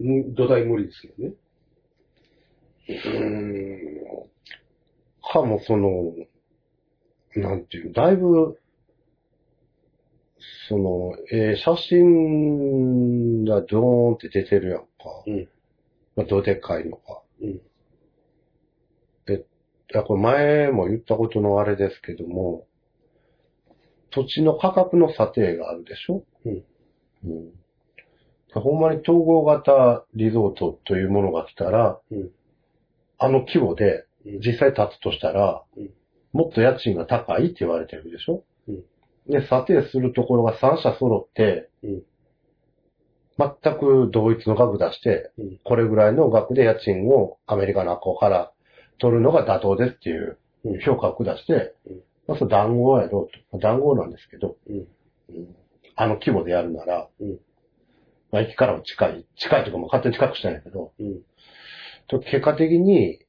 [0.01, 1.35] うん土台無理ですけどね。
[2.89, 2.97] うー
[4.27, 4.31] ん、
[5.33, 6.15] かもその、
[7.37, 8.59] なんていう、だいぶ、
[10.69, 14.87] その、えー写真がドーンって出てるやんか。
[15.27, 15.49] うん
[16.17, 17.23] まあ、どでかいのか。
[17.43, 17.61] うん。
[19.95, 22.67] いや、これ前も言ったことのあれですけども、
[24.11, 26.25] 土地の価格の査定があるでしょ？
[26.45, 26.65] うん。
[27.25, 28.61] うん。
[28.61, 32.31] ほんまに統合型リゾートというものが来たら、うん。
[33.19, 34.41] あの規模でうん。
[34.41, 35.91] 実際建つとしたら、うん。
[36.33, 38.43] もっと家賃が高いって言われてるでしょ？
[38.69, 38.83] うん。
[39.29, 42.03] で、査定するところが3社揃って、うん。
[43.39, 45.61] 全く同一の額出して、うん。
[45.63, 48.53] これぐらいの額で家賃をアメリカの学校から
[48.99, 53.59] 取るのが妥当ですっていううん評価を下して、うんまあ、それ談合やろうと。
[53.59, 54.57] 談合なんですけど、
[55.97, 57.39] あの規模でやるなら、うん
[58.33, 61.21] まあ、駅からも近い、近いとかも勝手に近くしたんやけど、うん。
[62.09, 63.21] と結果的に、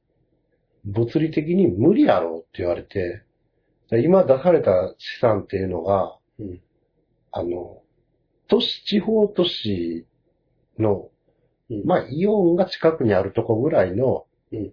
[0.84, 3.22] 物理的に無理やろうって言われて、
[3.90, 6.60] で今出された資産っていうのが、うん
[7.30, 7.82] あの、
[8.48, 10.06] 都市、地方都市
[10.78, 11.10] の、
[11.70, 14.72] うんまあ、イオンが近くにあるとこぐらいのうん。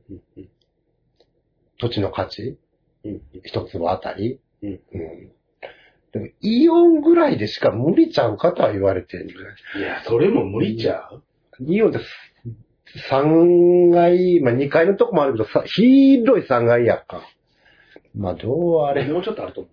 [1.80, 2.58] 土地の価値、
[3.04, 3.22] うん。
[3.44, 4.80] 一粒あたり、うんうん
[6.14, 9.30] でも、イオンぐらいでしか無理ちゃうかとは言われてる。
[9.76, 9.82] い？
[9.82, 11.24] や、それも無理ちゃう
[11.60, 12.06] イオンです。
[13.10, 17.24] 3階、まあ2階のとこもあるけど、さ広い3階やんか。
[18.16, 19.70] まあどうあれ、もうちょっとあると思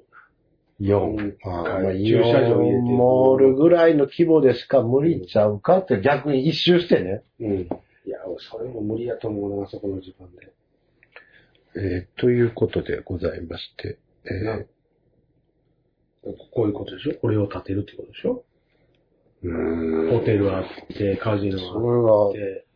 [0.80, 0.98] 4。
[0.98, 7.22] うんまあ、駐車場入モールぐらいの規模でしか無理ちゃうかって逆に一周してね。
[7.38, 7.44] う。
[7.44, 7.52] うん。
[7.60, 7.66] い
[8.06, 10.50] や、それも無理やと思うな、そこの時間で。
[11.76, 13.98] えーということでございまして。
[14.24, 14.64] えーな
[16.22, 17.14] こういうことでしょ？
[17.18, 18.44] これを建てるってことでしょ？
[19.42, 22.66] うーんホテルあって、カジノあっ、て、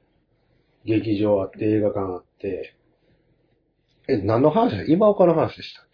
[0.86, 2.74] 劇場あって、映画館あって、
[4.08, 4.70] え、何の話？
[4.78, 5.84] だ今岡の話でしたっ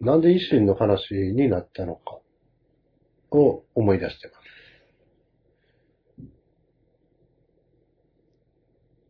[0.00, 0.04] け？
[0.04, 2.20] なんで維新の話になったのか
[3.32, 4.32] を思い出してま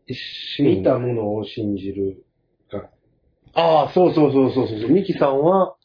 [0.09, 0.63] す。
[0.63, 2.25] 見たものを信じる。
[3.55, 4.91] ああ、そうそうそうそうそう。
[4.91, 5.77] ミキさんは、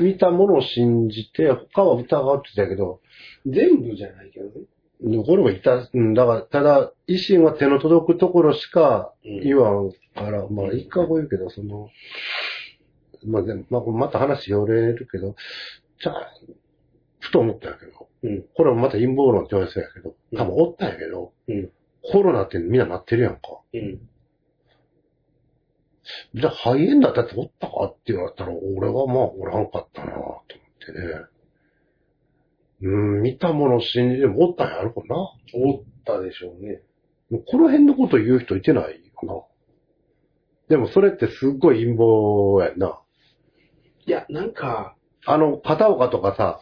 [0.00, 3.00] 見たものを信じて、他は疑うって言ってたけど、
[3.46, 5.24] 全部じゃないけどね。
[5.24, 11.88] これもいた、うん、だから、ただ、維新は手の届くところしか言わんから、まあ、一回覚えるけど、その、
[13.26, 15.36] まあ、でまあ、また話よれるけど、
[16.02, 16.32] じゃあ、
[17.20, 18.44] ふと思ったんやけど、うん。
[18.54, 21.70] これもまた陰謀論って言われてたんやけど、多分おったんやけど、うん。
[22.02, 23.40] コロナってみんななってるやんか。
[23.72, 24.00] うん。
[26.34, 31.24] じゃあ肺炎だっておったかって言われたら、俺はまあおらんかったなと思ってね。
[32.80, 35.16] うん、見たものを信じてもおったんやろかな。
[35.54, 36.82] おったでしょうね。
[37.30, 39.34] もうこの辺のこと言う人いてないかな。
[40.68, 43.00] でもそれってすっごい陰謀やんな。
[44.06, 46.60] いや、なんか、あの、片岡とかさ、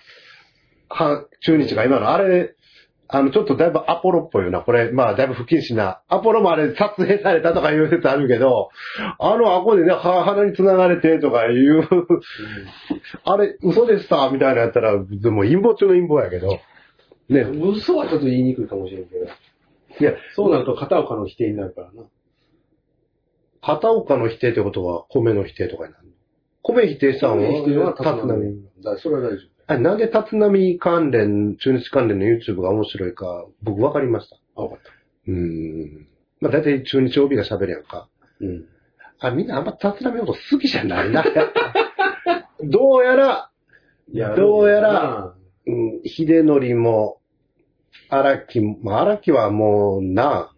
[0.88, 2.55] は、中日が今のあれ、
[3.08, 4.60] あの、ちょっとだいぶアポロっぽいよな。
[4.62, 6.02] これ、まあ、だいぶ不謹慎な。
[6.08, 8.70] アポロもあれ、撮影されたとかいう説あるけど、
[9.18, 11.88] あの、あこでね、は鼻に繋がれてとかいう、
[13.24, 14.28] あれ、嘘でした？
[14.30, 16.58] みたいなやったら、でも陰謀中の陰謀やけど。
[17.28, 17.42] ね。
[17.42, 19.24] 嘘はちょっと言いにくいかもしれんけど。
[19.24, 19.28] い
[20.02, 22.02] や、そうなると片岡の否定になるからな。
[23.62, 26.12] 片岡の否定ってことは、米の否定とかになるの？
[26.62, 28.26] 米否定したのはは、立浪。
[28.82, 34.36] だそれは大丈あれなんで立浪関連、中日関連の YouTube が面白いか、僕分かりました。
[34.54, 34.64] 夫。
[34.64, 34.92] あ、分かった。
[35.28, 36.08] うーん。
[36.40, 38.08] まあ大体中日 OB が喋るやんか。
[38.40, 38.64] うん。
[39.18, 41.24] あ、みんなあんま立浪のこと好きじゃないな。
[42.62, 43.50] どうやら、
[44.12, 45.34] いやどうやら、
[45.66, 47.20] うん、秀則も、
[48.08, 50.52] 荒木も、まあ荒木はもうな、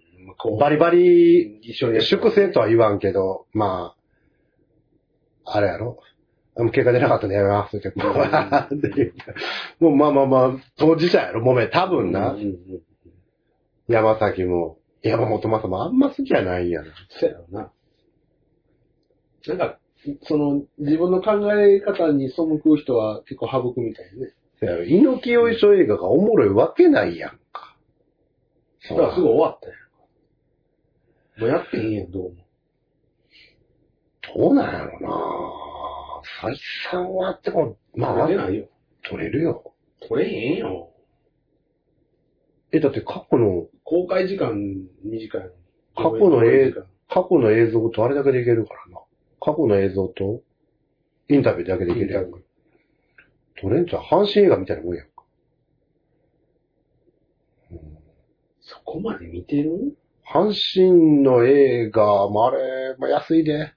[0.60, 3.94] バリバリ、一緒に粛清とは言わんけど、ま
[5.44, 5.98] あ、あれやろ。
[6.58, 7.92] あもう結果出なかったん でやめますって。
[9.78, 12.32] もうまあまあまあ、当事者やろ、もめ、多分な。
[12.32, 12.82] うんうんうん。
[13.86, 16.88] 山崎も、山本正もあんま好きじゃないやな。
[17.08, 17.72] そうやろな。
[19.46, 19.78] なんか、
[20.22, 24.34] その、自分の考え方に背く人は結構省くみたいね。
[24.58, 27.76] せやろ猪木よいしょ映画がおもろいわけないやんか。
[28.90, 31.40] だからすぐ終わったやん。
[31.40, 32.36] もうやってへんやん、どうも。
[34.34, 35.67] どうなんやろな
[36.40, 36.56] 再
[36.90, 38.68] 三はあっても、まあ、出ないよ。
[39.02, 39.74] 撮れるよ。
[40.08, 40.92] 取れへんよ。
[42.70, 44.54] え、だって過去の、公開時間
[45.02, 45.50] 短いの。
[45.96, 49.00] 過去の映上映時間過去の映像とあれだけでいけるからな。
[49.40, 50.42] 過去の映像と、
[51.28, 52.38] インタビューだけでいけるやんか。
[53.60, 55.24] 撮れんちゃう阪神映画みたいなもんやんか。
[58.60, 59.96] そこまで見てる？
[60.30, 63.72] 阪神の映画もあれ、まあ、安いで。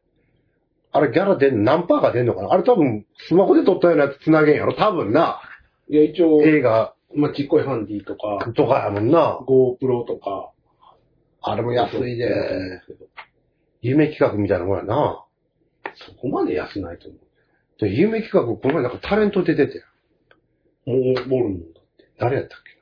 [0.93, 2.51] あれギャラ出ん、何パーか出んのかな？
[2.51, 4.73] あれ多分、スマホで撮ったようなやつ繋げんやろ？
[4.73, 5.41] 多分な。
[5.89, 9.39] いや、一応、映画まあ、ちっこいハンディとか、とかやもんな。
[9.47, 10.51] GoPro とか。
[11.41, 12.81] あれも安いで。
[12.87, 12.93] そ
[13.81, 15.25] 夢企画みたいなもんやな。
[16.21, 17.17] こまで安ないと思
[17.79, 19.83] で夢企画、この前なんかタレント出てて。
[20.85, 20.91] う。
[20.91, 22.09] もう、ボルモンだって。
[22.19, 22.81] 誰やったっけ？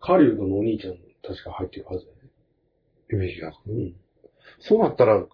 [0.00, 2.30] カリウドのお兄ちゃんも確か入ってるはずだよね。
[3.08, 3.52] 夢企画？
[3.70, 3.94] うん。
[4.60, 5.24] そうなったら、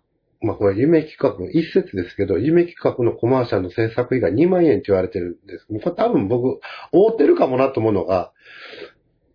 [0.40, 5.66] まあこれ夢企画の一説ですけど、夢企画のコマーシャルの制作費が2万円って言われてるんです。
[5.66, 6.60] これ多分僕、
[6.92, 8.32] 覆ってるかもなと思うのが、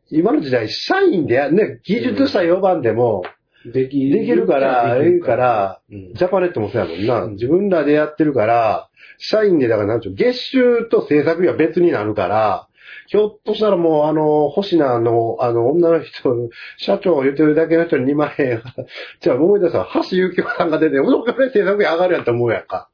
[0.10, 3.24] 今の時代、社員でや、ね、技術者4番でも、
[3.66, 6.14] できできるから、いいか、ら、うん。
[6.14, 7.24] ジャパネットもそうやもんな。
[7.24, 12.68] うん自分らでやってるから、社員で、だからなんちゅう、月収と制作費は別になるから、
[13.08, 18.62] ひょっとしたらもう、あの、星名の、あの、女の人、社長言ってるだけの人に2万円、
[19.22, 22.90] じゃあ思い出したら、橋幸夫さんが出て、お金制作費上がるやんと思うやんか。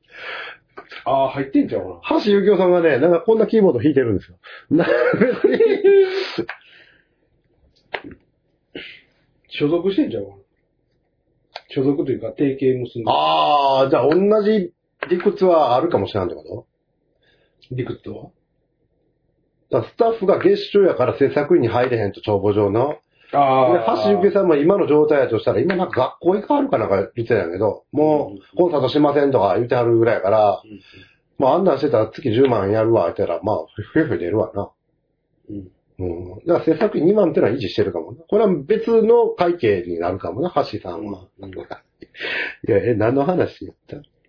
[1.06, 2.02] ああ、入ってんちゃうかな。
[2.10, 4.38] 橋幸夫さんがね、なんかこんなキーボード弾いてるんですよ。
[4.72, 4.86] な
[5.20, 5.60] 別に、
[9.50, 10.36] 所属してんちゃうかな。
[11.70, 13.12] 所属というか、提携結んで。
[13.12, 14.72] あー、じゃあ同じ
[15.10, 16.44] 理屈はあるかもしれないってこ
[17.72, 17.76] と？
[17.76, 18.30] リクットは？
[19.72, 22.98] だからスタッフが月収やから制作費に入れへんと帳簿上の。
[23.32, 30.80] あで、橋幸夫さんも今の状態やとしたら、今なんか学校行かはるかなんか言ってたんやけど、もうコンサートしませんとか言ってはるぐらいやから、うん
[31.38, 33.58] まあ案内してたら月10万やるわ、言ったら、まあ、
[33.94, 34.72] ふよふよ出るわな。
[35.50, 35.68] うん。
[36.00, 36.46] うん。
[36.46, 38.18] だから制作費2万ってのは維持してるかもな。
[38.28, 41.28] これは別の会計になるかもな、橋さんは。
[41.40, 41.52] うん
[42.68, 43.76] いや、え、何の話やっ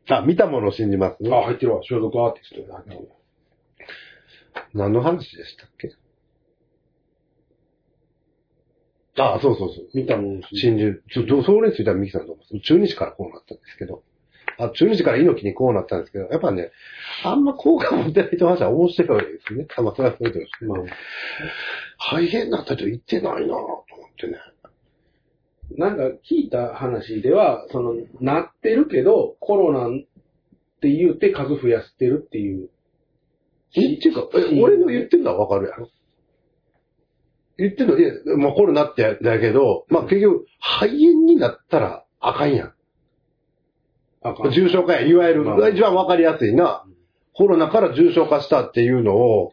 [0.06, 0.18] た？
[0.18, 1.34] あ、見たものを信じますね。
[1.36, 1.80] あ、入ってるわ。
[1.82, 3.02] 所属アーティストで入ってるわ。
[4.74, 5.92] 何の話でしたっけ？
[9.18, 9.88] ああ、そうそうそう。
[9.94, 11.02] 見たもん珠。
[11.12, 14.02] ちょ、どうそれについてはミキさんどう思います中日からこうなったんですけど。
[14.58, 16.70] あ、中日から猪木にこうなったんですけど、やっぱね、
[17.24, 19.66] あんま効果持ってない人の話は面白いですね。
[19.68, 20.74] たまそれはそうですけど。
[20.74, 20.84] まあ、
[21.98, 23.84] 肺炎になった人言ってないなぁと思っ
[24.18, 24.38] てね。
[25.76, 30.00] なんか聞いた話では、その、なってるけど、コロナっ
[30.80, 32.70] て言うて数増やしてるっていう。
[33.74, 35.90] え、っていうか、え、俺の言ってるのはわかるやろ
[37.56, 42.74] 言ってるの、いや、まあコロナってだけど、まあ結局、肺炎になったらあかんやん。
[44.22, 46.84] あかん重症化や、いわゆる、まあ一番わかりやすいな。
[47.34, 49.52] コロナから重症化したっていうのを、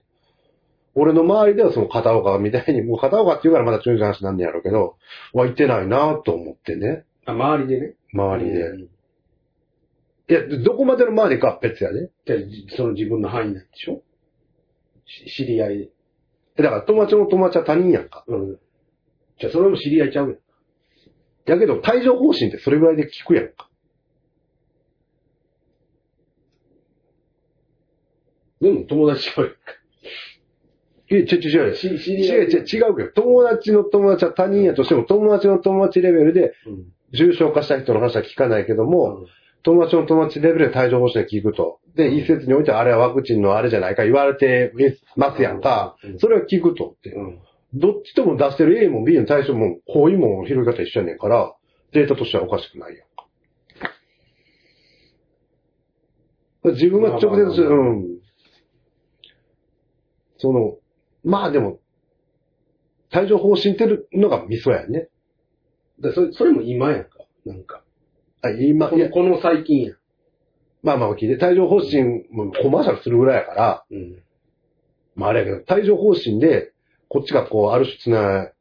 [0.96, 4.96] 俺の周りではその片岡みたいに、もう片岡って言うからまだ中話なんねやろうけど、
[5.34, 7.06] は言ってないなと思ってね。
[7.26, 7.94] あ周りでね。
[8.14, 8.62] 周りで。
[8.70, 8.90] うん
[10.30, 12.10] いや、どこまでの周りかは別やね。
[12.76, 14.02] その自分の範囲なんでしょし
[15.08, 15.90] 知り合いで。
[16.58, 18.24] だから友達の友達は他人やんか。
[18.28, 18.58] うん。
[19.40, 20.38] じゃあそれも知り合いちゃうやん。
[21.46, 23.70] やけど、帯状疱疹ってそれぐらいで効くやんか。
[28.60, 29.56] でも友達ちゃう
[31.10, 31.76] いや、違う違う違う。
[31.76, 36.94] 違う違う違うけど、友達の友達は他人やとしても、友達の友達レベルでうん。
[37.14, 39.28] 重症化した人の話は聞かないけども、うん
[39.68, 41.82] 友達の友達レベルで帯状疱疹で聞くと。
[41.94, 44.72] で、一説においてはあれはワクチンのあれじゃないか言われて
[45.18, 46.20] ますやんかうん。
[46.20, 47.10] それは聞くとって。
[47.10, 47.40] うん。
[47.74, 51.54] どっちとも出してる A も B の対象も、こういうもん広げ方一緒やねんから、
[51.92, 53.26] データとしてはおかしくないやんか。
[56.72, 58.20] 自分が直接、うん。
[60.38, 60.78] その、
[61.26, 61.80] まあでも、
[63.14, 65.10] 帯状疱疹ってるのがミソやね。
[66.00, 67.10] でそれ、それも今やんか。
[67.46, 67.84] なんか。
[68.48, 69.98] あ、今、いやこの、、この最近やん。
[70.84, 74.24] まあまあ聞いて、帯状疱疹もコマーシャルするぐらいやから、うん。
[75.16, 76.72] まああれやけど、帯状疱疹で、
[77.10, 78.52] こっちがこう、ある種つな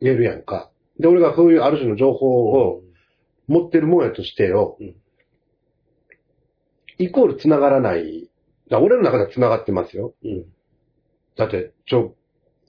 [0.00, 0.70] げるやんか。
[0.98, 2.82] で、俺がそういうある種の情報を
[3.48, 4.94] 持ってるもんやとしてよ、うん
[6.98, 8.30] イコール繋がらない。
[8.70, 10.14] だ俺の中では繋がってますよ。
[10.24, 10.44] うん。
[11.36, 12.14] だって、ちょ、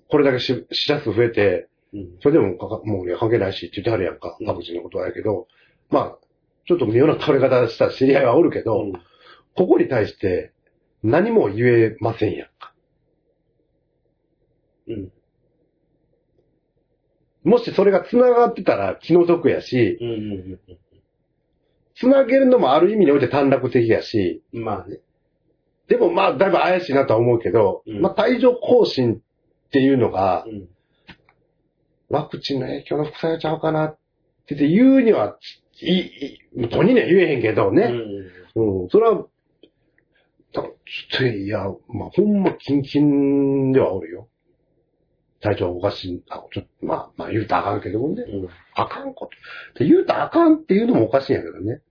[0.10, 2.10] これだけ死死者数増えて、うん。
[2.22, 4.44] それでもかか、もう関係ないしって言ってはるやんかう。
[4.44, 5.48] んワクチンのことはやけど、
[5.90, 6.18] まあ、
[6.66, 8.94] ちょっと妙な取れ方した知り合いはおるけど、うん
[9.56, 10.52] ここに対して
[11.04, 12.74] 何も言えませんやんか。
[14.88, 15.12] うん。
[17.44, 20.60] もしそれが繋がってたら気の毒やし、うんうん
[21.96, 24.66] 繋げるのもある意味において短絡的やし、うん。
[24.66, 25.02] まあね。
[25.88, 30.68] でもまあだいぶ怪しいなとは思うけど、うんまあ帯状疱疹っていうのがう、ん。
[32.10, 33.98] ワクチンの影響の副作用ちゃうかなっ
[34.48, 35.38] て言うには、
[35.82, 35.92] い
[36.56, 37.92] い、いとにね言えへんけどね。
[38.56, 38.84] うん。
[38.84, 39.26] うん、それは、
[40.54, 40.74] たちょっ
[41.18, 44.28] と、いや、まあ、ほんま、キンキンではおるよ。
[45.42, 48.24] 体調おかしい、あ、ちょっと、まあ、まあ、言うたらあかんけどもね。
[48.24, 48.50] うん。
[48.76, 49.30] あかんこ
[49.74, 49.80] と。
[49.80, 51.82] で言うたらあかんっていうのもおかしいんやけどね。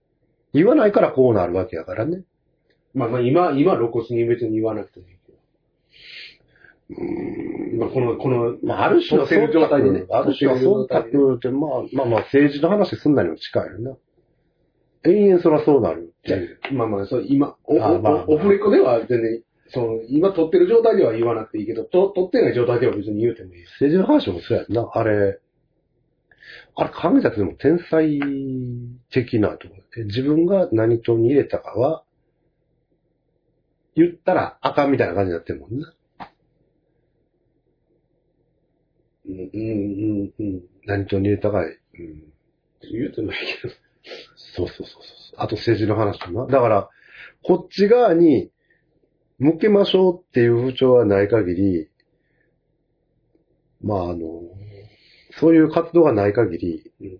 [0.53, 2.23] 言わないからこうなるわけやからね。
[2.93, 5.12] まあまあ今、今露骨に別に言わなくてもいい。
[6.97, 7.73] うん。
[7.73, 10.05] 今この、この、まあ、ある種の撮ってる状態でね。
[10.11, 13.97] ある種の忖度って、まあ、まあまあ、政治の話すんなにも近いよな。
[15.05, 16.59] 延々そらそうなるっていう。
[16.73, 23.71] まあまあ、そう、今、お、あまあお、オフレコでは全然、その、今撮ってる状態では言わなくていいけど、と撮ってない状態では別に言うてもいいし。
[23.81, 24.89] 政治の話もそうやんな。
[24.93, 25.39] あれ、
[26.75, 28.19] あれ考えたらでも天才
[29.11, 32.03] 的なところで、自分が何とに入れたかは、
[33.95, 35.93] 言ったらあかんみたいな感じになってるもんな。
[39.25, 39.63] うん、うん、う
[40.25, 40.61] ん、うん。
[40.85, 41.73] 何とに入れたか、うん。
[42.91, 43.73] 言うてもいけど。
[44.35, 44.95] そうそうそうそう。
[45.37, 46.51] あと政治の話もな。
[46.51, 46.89] だから、
[47.43, 48.51] こっち側に
[49.39, 51.89] 向けましょうっていう風潮はない限り、
[53.81, 54.41] まああの、
[55.39, 57.19] そういう活動がない限り、うん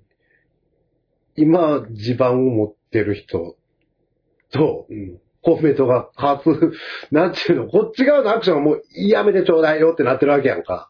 [1.35, 3.55] 今地盤を持ってる人
[4.51, 5.19] と、うん。
[5.41, 6.71] 公明党が勝つ、
[7.11, 10.89] なんていうの、こっち側のアクションはもうやめてちょうだいよってなってるわけやんか。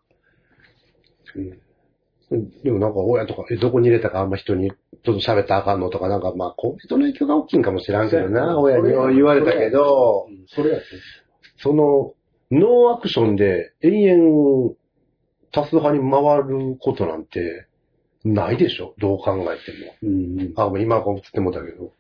[1.36, 2.52] うん。
[2.64, 10.80] でもなんか親とか、え、どこに入れたかあんま人にちょっと喋ったらあかんのとか、なんかまあ、公明党の影響が大きいんかもしらんけどな、親には言われたけど、うんそれや。
[11.58, 12.14] その、
[12.52, 14.74] ノーアクションで延々
[15.52, 17.68] 多数派に回ることなんて
[18.24, 18.96] ないでしょ？
[19.00, 19.72] どう考えて
[20.04, 20.40] うん。
[20.40, 20.54] うん。
[20.54, 20.62] も。
[20.62, 21.92] あ、もう今は映ってもだけど。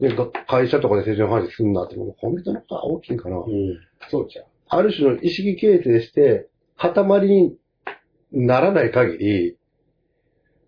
[0.00, 3.36] で、が会社とかで政治の話すんなって、もうコメントの方が大きいんかな。
[3.36, 3.78] うん。
[4.10, 4.46] そうちゃう。
[4.68, 6.92] ある種の意識形成して、塊
[7.28, 7.56] に
[8.32, 9.58] ならない限り、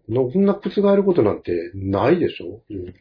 [0.09, 2.63] のそんな覆ることなんてないでしょ？
[2.71, 2.95] うん。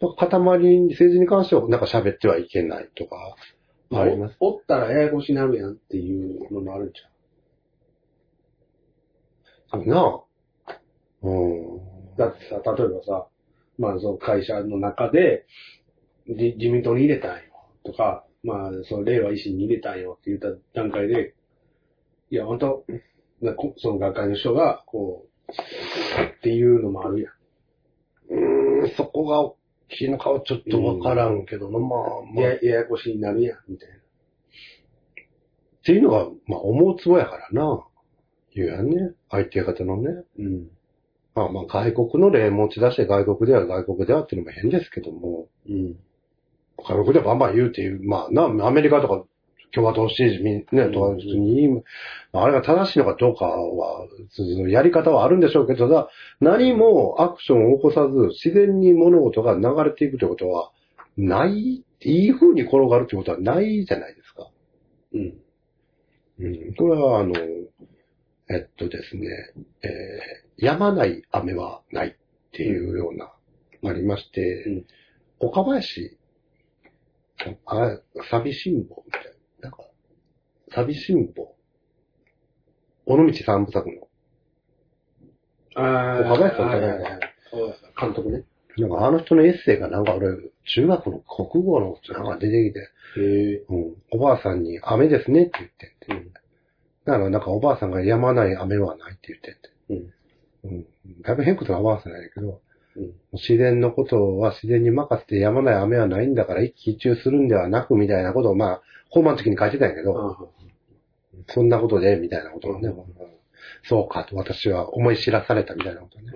[0.00, 3.36] 塊に、政治に関してはなんか喋ってはいけないとか、
[3.90, 4.36] あります。
[4.40, 10.24] おおったらややこしなるやんっていうのもあるんちゃな
[10.68, 10.78] あ。
[11.22, 11.78] うん。
[12.16, 13.28] だってさ、例えばさ、
[13.78, 15.46] まあその会社の中で、
[16.28, 17.42] じ自民党に入れたんよ
[17.84, 21.34] とか、まあその令和維新に入れたんよって言った段階で、
[22.30, 22.84] いや、本当
[23.44, 25.52] なこその学会の人が、こう、
[26.38, 27.32] っていうのもあるやん。
[28.30, 29.56] うーん、そこが大
[29.88, 32.00] きいのかはちょっとわからんけどな、まあ、
[32.34, 33.94] まあ、やっややこしになるやん、みたいな。
[35.84, 37.86] ていうのが、まあ、思うつぼやからな。
[38.54, 39.12] 言うやんね。
[39.30, 40.24] 相手方のね。
[40.38, 40.68] うん。
[41.34, 45.96] まあまあ、外国の例持ち出して外国では外国ではっていうのも変ですけども、うん。
[46.78, 49.24] 外国ではバンバン言うっていう、まあな、アメリカとか
[49.74, 54.06] 共和党支持、みね、とか普通にいい、まああれが正しいのかどうかは、
[54.68, 56.08] やり方はあるんでしょうけど、だ
[56.40, 60.70] 何もアクションを起こさず、自然に物事が流れていくということは、
[61.16, 64.50] ない、いい風に転がるということはないじゃないですか。
[65.14, 65.34] うん。
[66.40, 66.74] うん。
[66.74, 67.34] これは、あの、
[68.50, 69.28] えっとですね、
[69.82, 72.12] えー、止まない雨はないっ
[72.52, 73.32] ていうような、
[73.86, 74.86] ありまして、うん
[75.40, 76.16] 岡林、
[77.66, 77.98] あ、
[78.30, 79.30] 寂しんぼみたいな、
[79.64, 79.78] なんか、
[80.74, 81.54] 寂しんぼ、
[83.06, 84.08] 尾道三部作の、
[85.76, 87.20] あ岡林さんじゃないはいはいはい
[87.98, 88.44] 監督ね。
[88.76, 90.28] なんかあの人のエッセイがなんか俺、
[90.64, 92.80] 中学の国語のなんか出てきて、
[93.20, 93.64] へえ。
[93.68, 96.32] うん、おばあさんに雨ですねって言ってて、うん。
[96.32, 96.40] だ
[97.12, 100.14] からなんかおばあさんが止まない雨はないって言ってて、
[100.64, 100.70] うん。
[100.70, 101.22] うん。
[101.22, 102.58] だいぶ変屈なおばあさんやけど、うん。
[103.32, 110.36] 自然のことは自然に任せて止まない雨はないんだから一喜一憂するんではなくみたいなことをまあ、本番の時に書いてたんやけど、あ
[111.48, 113.04] そんなことで、みたいなことをね、うん
[113.86, 116.32] そうかと私は思い知らされたみたいなことね。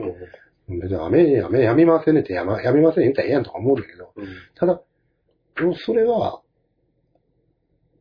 [0.68, 0.80] うん。
[0.80, 4.26] 別に雨、雨、やみませんねってやま、やみません言ったらええやんとか思うんだけど、うん。
[4.54, 4.82] ただ、
[5.84, 6.42] それは、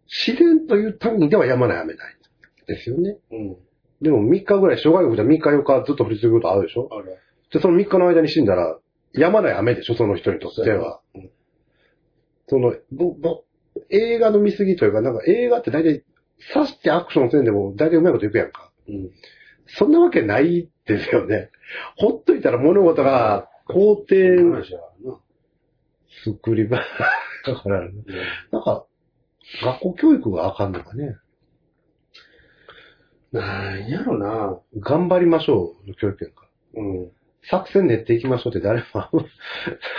[0.08, 2.18] 自然という単位では止まない雨ない。
[2.68, 3.18] ですよね。
[3.32, 3.58] うん。
[4.02, 7.18] でも3日ぐらい、諸外国じゃ3日4日ずっと降り続くことあるでしょある。
[7.52, 8.78] で、その3日の間に死んだら、
[9.16, 11.02] 止まない雨でしょその人にとっては。
[11.16, 11.32] うん。
[12.48, 13.44] その、ぼ、ぼ、
[13.90, 16.04] 映画の見過ぎというか、なんか映画って大体、
[16.54, 18.72] 刺してアクションせんでも大体うまいこといくやんか。
[18.88, 19.12] うん。
[19.68, 21.50] そんなわけないですよね。
[21.98, 24.06] ほっといたら物事が工程
[24.54, 25.20] 話はな。
[26.24, 27.82] 作り場だから、
[28.52, 28.86] なんか、
[29.64, 31.16] 学校教育があかんのかね。
[33.32, 34.60] なんやろな。
[34.80, 36.50] 頑張りましょうの教育やんか。
[36.76, 37.12] うん。
[37.50, 38.86] 作戦練っていきましょうって誰も、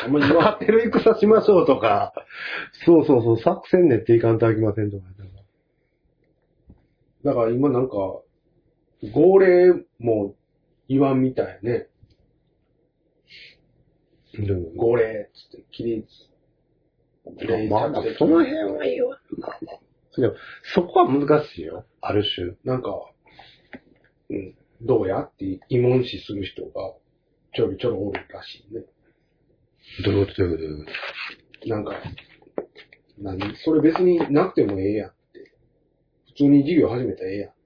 [0.04, 2.12] あんまり言わ勝てる戦しましょうとか、
[2.84, 5.04] そうそうそう、作戦練っていかんとあきませんとか。
[7.24, 7.96] だから今なんか、
[9.12, 10.34] 号令も
[10.88, 11.88] 言わんみたいね。
[14.34, 16.06] でも号令っつって、起立。
[17.70, 19.18] まあまあ、その辺はいいよ。
[19.38, 20.20] まあまあ。
[20.20, 20.34] でも、
[20.74, 21.84] そこは難しいよ。
[22.00, 22.56] ある種。
[22.64, 22.90] なんか、
[24.30, 26.94] うん、どうやって疑問視する人が
[27.58, 28.82] ちょろちょろおるらしいね。
[30.04, 30.42] どういうこと？
[30.42, 30.92] どういうこ
[31.60, 31.68] と？
[31.68, 31.92] なんか、
[33.18, 35.50] 何それ別になくてもええやんって。
[36.28, 37.58] 普通に授業始めたらええやんって。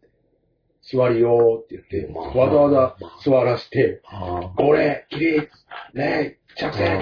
[0.90, 5.50] 座りよーって言って、まあわざわざ座らして、あこれ、起立、
[5.92, 6.98] ね着あ線、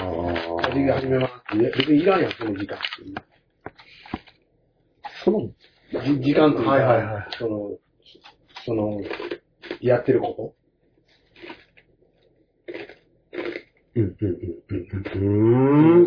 [0.64, 1.58] 授業始めますって。
[1.58, 3.14] いや別にいらんやん、その時間っていう。
[5.24, 5.48] その、
[6.02, 7.70] じ時間というか、はいはいはいその、
[8.66, 9.00] その、
[9.80, 10.56] やってるこ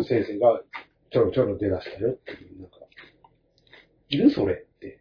[0.04, 0.62] 先生が
[1.10, 2.70] ちょろちょろ出だしたよっていう、なん。
[2.70, 2.76] か、
[4.08, 5.00] いるそれって。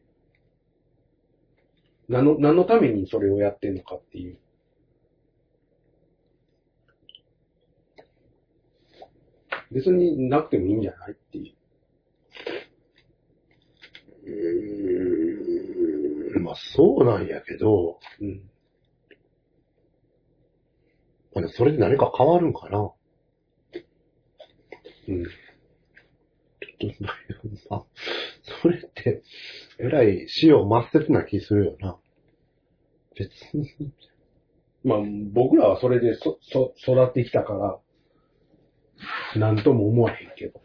[2.07, 3.75] 何の、何のためにそれをやってん。
[3.75, 4.37] のかっていう。
[9.71, 10.81] 別になくてもいいん。
[10.81, 11.55] じゃないっていう。
[16.35, 16.43] うーん。
[16.43, 17.27] まあそうなん。
[17.27, 18.49] やけど、うん。
[21.49, 22.91] それで何か変わるんかな
[25.07, 25.25] うん。
[25.25, 27.83] ちょっと、まあ、
[28.61, 29.23] それって、
[29.79, 31.97] えらい死を抹殺な気するよな。
[33.15, 33.93] 別に。
[34.83, 34.99] まあ、
[35.33, 37.53] 僕らはそれでそ、そ、育ってきたか
[39.35, 40.61] ら、なんとも思わへんけど。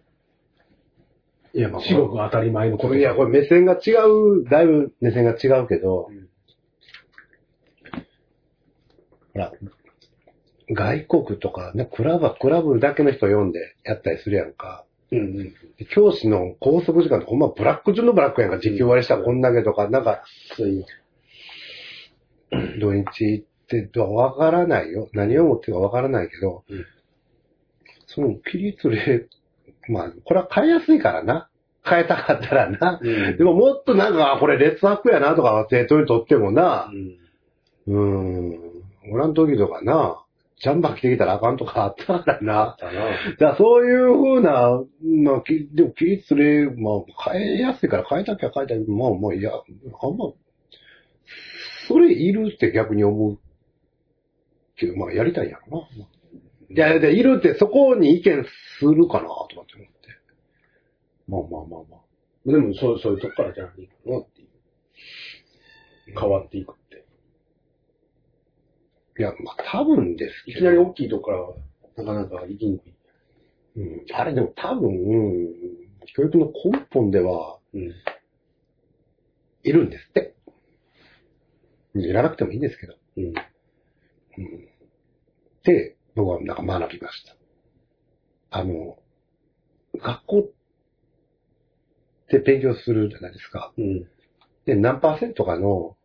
[1.55, 6.29] いや、ま至極当たり前のこといや、これ目線が違う、だいぶ目線が違うけど、うん
[9.35, 9.53] ほら、
[10.71, 14.85] 外国とかね、クラブはクラブだけの人読んでやったりするやんか。
[15.11, 15.37] うんうん。
[15.79, 18.59] で教師の拘束時間ってほんまブラック中のブラックやんか。
[18.59, 20.23] 時給割りしたらこんだけとか、なんか、
[20.57, 20.87] そういう。
[22.81, 23.47] 土日
[23.77, 25.09] ってわからないよ。
[25.13, 26.85] 何を思ってるかわからないけど、うん
[28.11, 29.29] その規律で、
[29.89, 31.51] まあ、これは変えやすいからな。
[31.85, 32.99] 変えたかったらな。
[33.03, 37.19] うんでももっとなんか、あこれ劣悪やなとか生徒にとってもな、うん
[37.87, 39.13] うーん。
[39.13, 40.25] おらん時とかな、
[40.61, 42.77] ジャンバー着てきたらあかんとかあったからな。
[42.79, 43.01] だな。
[43.01, 44.83] だからそういうふうな、
[45.25, 46.91] まあ、きでも、起立例、ま
[47.27, 49.57] あ、変えやすいから変えたきゃ変えたけど、まあ、まあ、いや、あ
[50.09, 50.33] んま、
[51.87, 53.39] それいるって逆に思う
[54.77, 55.89] けど、まあ、やりたいんやろな。
[56.71, 58.45] いや、で、いるってそこに意見
[58.81, 60.09] するかな、とかって思って。
[61.29, 62.51] まあまあまあまあ。
[62.51, 64.49] でも、そう、そういうとこからじゃないかなっていう。
[66.19, 66.75] 変わっていく。
[69.19, 70.45] いや、まあ多分です。
[70.47, 71.33] いきなり大きいとこ
[71.97, 72.95] から、なかなか行きにくい。
[73.77, 74.07] うん。
[74.15, 74.93] あれでも多分、
[76.15, 77.93] 教育の根本では、うん。
[79.65, 80.35] いるんですって。
[81.95, 82.95] いらなくてもいいんですけど。
[83.17, 83.25] うん。
[83.27, 83.35] うん。
[85.65, 87.37] で、僕はなんか学びました。
[88.51, 88.99] あの、
[89.97, 90.43] 学校っ
[92.29, 93.73] て勉強するじゃないですか。
[93.77, 94.09] うん。
[94.65, 95.97] で、何パーセントかの、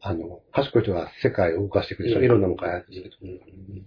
[0.00, 2.18] あの、賢い人が世界を動かしていくでしょ。
[2.18, 3.12] うんいろんなのがやってる。
[3.22, 3.36] うん。
[3.80, 3.82] っ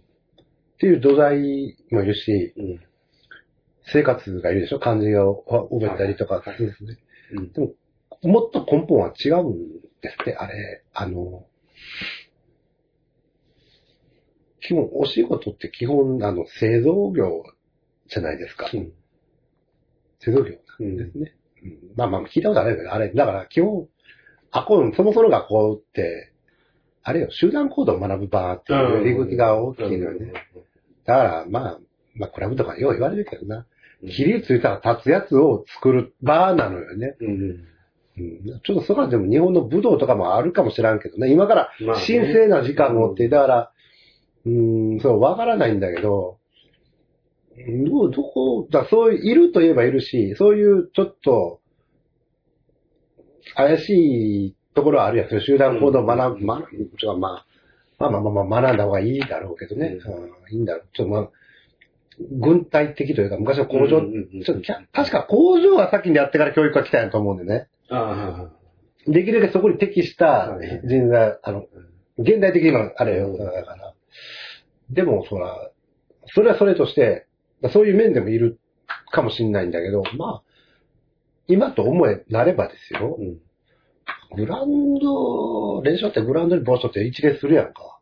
[0.80, 2.80] ていう土台もいるし、うん。
[3.92, 6.98] 生活がいるでしょ漢字を覚えたりとかするんですね。
[8.24, 8.30] うん。
[8.32, 10.84] もっと根本は違うんですって、あれ。
[10.94, 11.46] あの、
[14.62, 17.44] 基本、お仕事って基本、あの、製造業
[18.08, 18.70] じゃないですか。
[18.74, 18.94] うん。
[20.20, 21.36] 製造業なんですね。
[21.36, 21.44] うん
[21.96, 23.88] まあまあ、聞いたことあるけど、あれ、だから基本、
[24.54, 26.32] あ、こう、そもそもの学校って、
[27.02, 30.32] あれよ、集団行動を学ぶ場っていう入り口が大きいのよね。
[31.06, 31.80] だから、まあ、
[32.16, 33.66] まあ、クラブとかよう言われるけどな。
[34.08, 37.16] 切りついたら立つやつを作る場なのよね。
[37.20, 37.68] うん。
[38.16, 41.32] うん、ちょっとそこはでも日本の武道とかもあるかもしらんけどね。
[41.32, 43.72] 今から神聖な時間をって、だから、
[44.46, 46.38] うーん、そう、わからないんだけど、
[47.88, 51.60] どう、どこ、だそういう、いるといえばいるし、そういうちょっと、
[53.56, 55.42] 怪しいところはあるやつよ。
[55.42, 57.46] 集団行動を学ぶ、学ぶ、ちょまあ、
[58.00, 59.98] まあまあまあまあ学んだ方がいいだろうけどね。
[60.06, 60.88] ううん、いいんだろう。
[60.94, 61.30] ちょっとまあ、
[62.32, 67.68] 軍隊的というか、昔の工場、ちょっと確か工場が先にやってから教育が来たんやと思うんでね。
[67.90, 68.50] あ
[69.08, 71.66] できるだけそこに適したはい人材、あの、
[72.18, 73.94] 現代的にはあれよ、うんだから。
[74.90, 75.72] でも、そら、
[76.28, 77.28] それはそれとして、
[77.72, 78.60] そういう面でもいる
[79.12, 80.53] かもしれないんだけど、まあ、
[81.48, 83.22] 今と思えなればですよあ。
[83.22, 83.24] う。
[83.24, 83.40] ん。
[84.36, 88.00] グラウンド、練習ってグラウンドに帽子って一礼するやんか。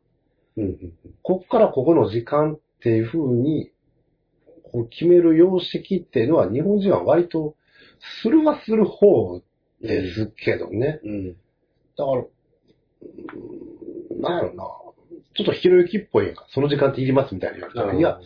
[0.57, 0.93] うん。
[1.21, 3.71] こっからここの時間っていう風に、
[4.71, 7.55] こう決める様式っていうのは日本人は割と
[8.23, 9.41] するはする方
[9.81, 10.99] ですけどね。
[11.03, 11.33] うん。
[11.33, 14.63] だから、うーんなんやろな。
[15.35, 16.45] ちょっとひろゆきっぽいやんか。
[16.53, 17.93] その時間っていりますみたいに言われたら。
[17.93, 18.19] いや、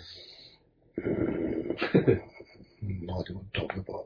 [0.97, 3.05] うーん。
[3.05, 4.03] まあでも、例えば、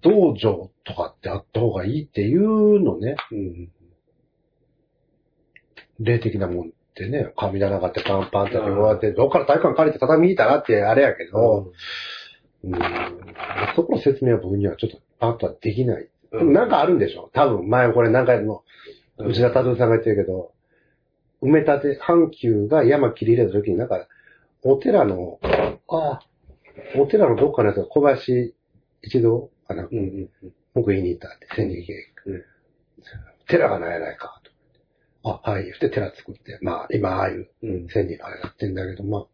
[0.00, 3.16] 道場とかってあった方がいいっていうのね。
[3.30, 3.70] うん。
[6.00, 11.72] 霊的なもんってね、神棚があってパンパンってこうやって、どっから体育館借りて畳引いたらってあれやけど、
[12.64, 12.72] うん。
[13.76, 16.08] そこの説明は僕にはちょっとパンとはできない。
[16.30, 18.64] でもなんかあるんでしょ多分、前これ何回も、
[19.18, 20.52] 内田達さんが言ってるけど、
[21.42, 24.06] 埋め立て、阪急が山切り入れた時になんか、
[24.62, 25.38] お寺の、
[25.88, 26.20] ああ、
[26.96, 28.54] お寺のどっかのやつが小林
[29.02, 29.98] 一度、あの、うん。
[29.98, 30.30] うん。
[30.74, 31.92] 僕言いに行ったって、千里駅。
[32.26, 32.44] うん
[33.48, 34.40] 寺がないやないか、
[35.22, 35.28] と。
[35.28, 37.88] あ、はい、言って寺作って、まあ、今、ああいううん。
[37.88, 39.26] 千里あれやってんだけど、ま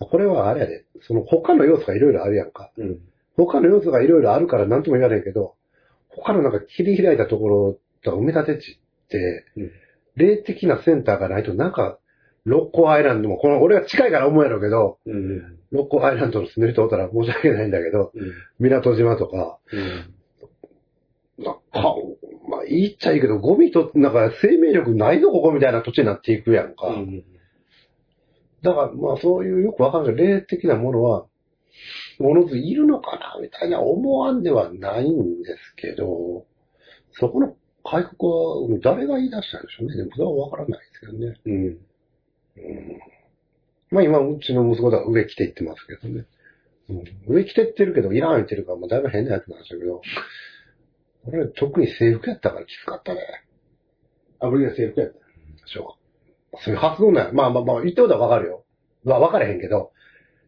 [0.00, 2.70] あ、これはあれやで、その他の要素がいろいろあるやんか。
[2.76, 3.00] うん。
[3.36, 5.56] 他の要素がいろいろあるから何とも言わないけど、
[6.08, 9.70] 他のなんか切り開いたところとか埋め立て地って、うん
[10.18, 11.98] 霊的なセンターがないとなんか、
[12.48, 15.58] 六甲アイランドも、この、俺は近いから思うやろうけど、うん。
[15.70, 18.32] 六甲アイランドの住んでる人おったら申し訳ないんだけど、うん。
[18.58, 19.76] 港島とか、う
[21.42, 21.44] ん。
[21.44, 21.60] なんか、
[22.48, 26.88] まあ、言っちゃいいけど、ゴミと、なんか生命力ないぞ、ここみたいな土地になっていくやんか。
[26.88, 27.24] うん。
[28.62, 31.26] だから、まあ、そういうよくわかんない霊的なものは、
[32.18, 36.46] ものずいるのかな、みたいな思わんではないんですけど、
[37.12, 39.96] そこの改革は誰が言い出したんでしょうね。
[39.96, 41.40] でもそれはわからないですけどね。
[41.46, 41.78] うん。
[43.90, 46.26] まあ今、うちの息子が上着て行ってますけどね。
[46.90, 47.04] うん、
[47.34, 50.02] 上着てってるけど、いらん言ってるから、まあだいぶ変なやつなんですけど、
[51.24, 53.20] 俺特に制服やったからきつかったね。
[54.40, 55.18] あぶりが制服やった。
[55.66, 55.96] しょ
[56.52, 56.56] う。
[56.64, 57.32] そういう発想なんや。
[57.32, 58.64] まあまあまあ、言ったことはわかるよ。
[59.04, 59.92] まあわからへんけど、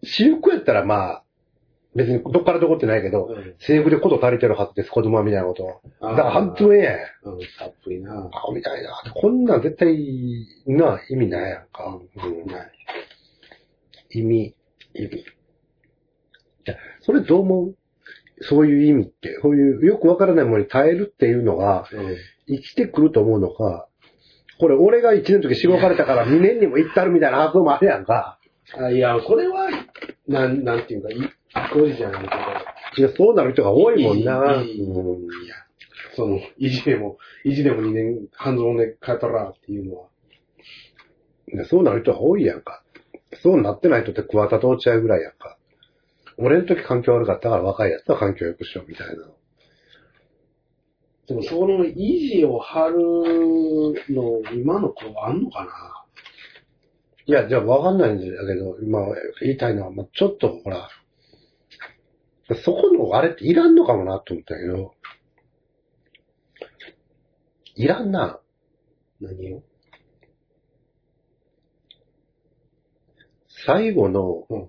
[0.03, 1.25] 私服やったらまあ、
[1.95, 5.81] 別にどっからどこってないけど、うん制服でこと足りてるはずです、子供はみたいなこと。
[6.01, 6.93] だから半分ええや
[7.31, 7.35] ん。
[7.35, 7.41] うん。
[7.59, 8.13] たっぷりな。
[8.13, 9.13] あ、みたいな。
[9.15, 12.01] こんなん絶対、な、意味ないやんか。
[12.17, 12.47] うん。
[12.47, 12.71] ない。
[14.13, 14.55] 意味、
[14.95, 15.25] 意味。
[17.01, 17.77] それどう思う？
[18.43, 22.17] そういう意味って、そういうよくわからないものに耐えるっていうのが、うん。
[22.47, 23.89] 生きてくると思うのか、
[24.59, 28.39] これ俺が1年の時しごかれたから2年にも行ったるみたいな発想もあるやんか。
[28.79, 29.69] あいや、これは、
[30.29, 31.09] なん、なんていうか、
[31.51, 32.29] い当時じゃない
[32.95, 34.63] けいや、そうなる人が多いもんな。
[34.63, 35.01] いいいいうんど、
[35.45, 35.55] いや、
[36.15, 40.09] その、意地でも、意地でも2年半蔵で帰ったらっていうのは、
[41.53, 42.83] いやそうなる人が多いやんか。
[43.43, 45.57] そうなってない人って桑田と落合ぐらいやんか。
[46.37, 49.15] 俺の時環境悪かったから若いやつは環境良くしようみたいな。
[51.27, 56.05] でもその維持を張るの、今の子あんのかな？
[57.27, 59.01] いや、じゃあわかんないんだけど、今
[59.41, 60.89] 言いたいのは、まあ、ちょっとほら、
[62.57, 64.95] そこのあれっていらんのかもなと思ったけど、
[67.75, 68.41] いらんな。
[69.21, 69.63] 何を？
[73.67, 74.69] 最後のうん、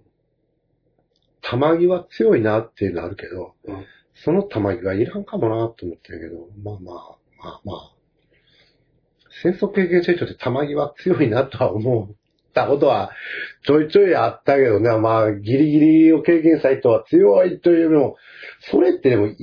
[1.41, 3.85] 玉木は強いなっていうのあるけど、うん。
[4.13, 7.95] その玉木がいらんかもなと思ったけど、まあまあ、まあまあ、
[9.41, 12.15] 戦争経験者にとって玉木は強いなとは思っ
[12.53, 13.11] たことは
[13.65, 18.15] ちょいちょいあったけどね、まあギリギリを経験した人は強いというよりも、
[18.71, 19.37] それってでもい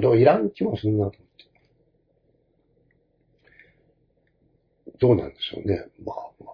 [0.00, 1.18] でもいらん気もするなと思って。
[5.00, 5.86] どうなんでしょうね。
[6.04, 6.52] まあま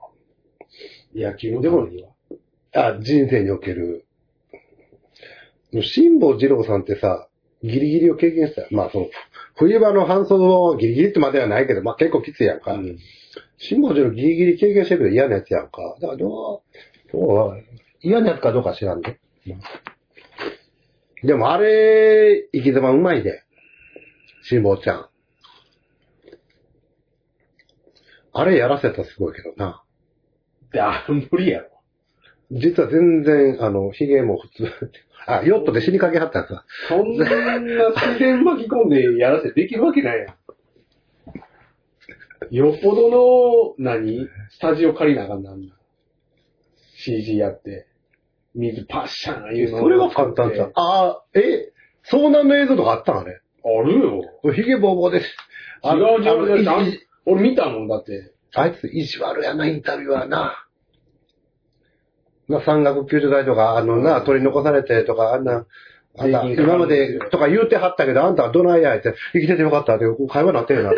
[1.14, 2.10] 野球のためには。
[2.74, 2.96] あ。
[2.96, 4.06] あ、人生における。
[5.82, 7.28] 辛坊二郎さんってさ、
[7.62, 8.68] ギリギリを経験したよ。
[8.70, 9.06] まあその、
[9.56, 12.74] 冬場の半袖をギリギリってまではないけど、まあ結構きついやんか。
[12.74, 12.98] うん
[13.58, 15.96] 辛坊二郎ギリギリ経験してるけど嫌なやつやんか。
[16.00, 16.62] だからど
[17.12, 17.64] う、どう
[18.00, 19.18] 嫌なやつかどうか知らんで。
[21.22, 23.44] でもあれ、生き様うまいで。
[24.42, 25.08] 辛坊ちゃん。
[28.36, 29.82] あれやらせたらすごいけどな。
[30.72, 31.70] で、あ、無理やろ。
[32.50, 34.90] 実は全然、あの、髭も普通。
[35.26, 36.64] あ、ヨットで死にかけはったやつだ。
[36.88, 37.24] そんな
[37.58, 40.34] 自然巻き込んでやらせできるわけないやん。
[42.50, 44.28] よっぽどの、何？
[44.50, 45.74] スタジオ借りなあかんなんだ。
[46.96, 47.86] CG やって。
[48.54, 50.70] 水パッシャンいうのそれは簡単さ。
[50.74, 51.72] ああ、え、
[52.10, 53.40] 遭難の映像とかあったんあれ？
[53.64, 54.22] あるよ。
[54.52, 55.36] 髭ボーボーです。
[55.82, 56.68] あ違のう違う違う。
[56.68, 56.92] あのあん
[57.26, 58.32] 俺見たもんだって。
[58.54, 60.64] あいつ意地悪やな、インタビュアーな。
[62.46, 65.66] まあ、山岳救助隊とか、あのな、取り残されてとか、あんな、
[66.16, 70.92] あんた、税金かかる今までとか言うてはったけど、あんたはどないやって、生きててよかったって、会話なってるな。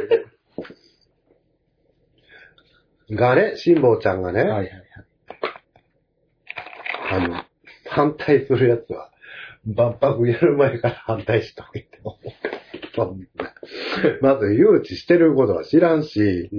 [3.11, 4.73] がね、辛坊ちゃんがね、はいはい。
[7.11, 7.45] あの、
[7.89, 9.11] 反対するやつは、
[9.65, 12.19] 万博やる前から反対しといても。
[12.95, 13.55] そんな
[14.23, 16.51] まず誘致してることは知らんし、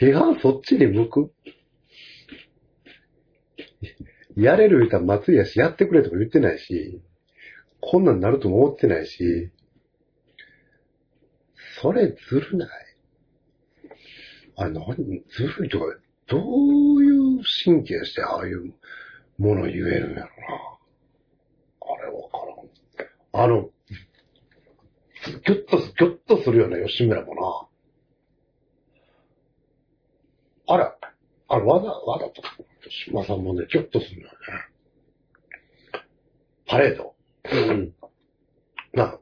[0.00, 1.32] 批判そっちに向く
[4.36, 7.02] やれる言うたら松井やし、やってくれとか言ってないし、
[7.80, 9.50] こんなんなるとも思ってないし、
[11.80, 12.68] それずるない
[14.58, 15.86] あれ、何、ずるいとか、
[16.26, 18.74] どういう神経してああいう
[19.38, 20.30] もの言えるんやろな。
[21.80, 22.38] あれわか
[23.36, 23.44] らん。
[23.44, 23.70] あの、
[25.46, 27.68] ギュッとす、ギュッとするような吉村も
[30.66, 30.74] な。
[30.74, 30.98] あら、
[31.46, 32.42] あれ、わざ、わざと、
[33.06, 34.38] 島さんもね、ギュッとするのよね。
[36.66, 37.14] パレード。
[37.44, 37.94] うん。
[38.92, 39.20] な、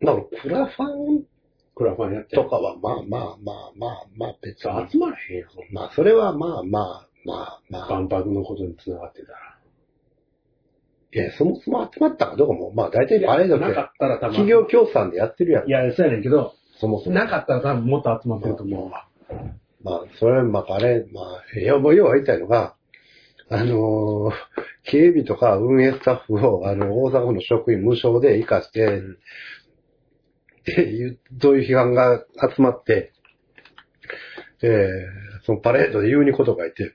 [0.00, 1.35] なんか、クラファン
[1.76, 2.34] クラファンやって。
[2.34, 4.90] とかは、まあまあまあまあまあ別に。
[4.90, 5.48] 集まらへんやん。
[5.72, 7.88] まあ、それはまあまあまあまあ。
[7.88, 9.38] 万博のことに繋がってたら。
[11.12, 14.30] いや、そもそも集まったかどうかも、まあ大体パレードってなかったら多分。
[14.30, 15.70] 企業協賛でやってるやんい。
[15.70, 17.16] や、そうやねんけど、そもそも。
[17.16, 19.06] なかったら多分もっと集まってると思うわ。
[19.82, 22.74] まあ、それはまあパレード、まあ、いや、もう要は言いたいのが、
[23.50, 24.32] あのー
[24.88, 29.02] 警備とか運営スタッフを、あの、大阪府の職員無償で生かして、
[31.40, 32.24] そういう批判が
[32.56, 33.12] 集まって、
[34.62, 36.94] えー、そのパレードで言うにことがいて、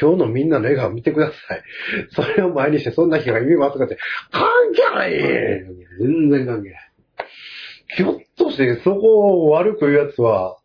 [0.00, 1.62] 今日のみんなの笑顔見てください。
[2.10, 3.98] それを前にしてそんな批判意味ますかって、
[4.30, 5.12] 関係ない
[6.00, 6.90] 全然関係ない。
[7.96, 10.58] ひょっとしてそこを悪く言うやつは、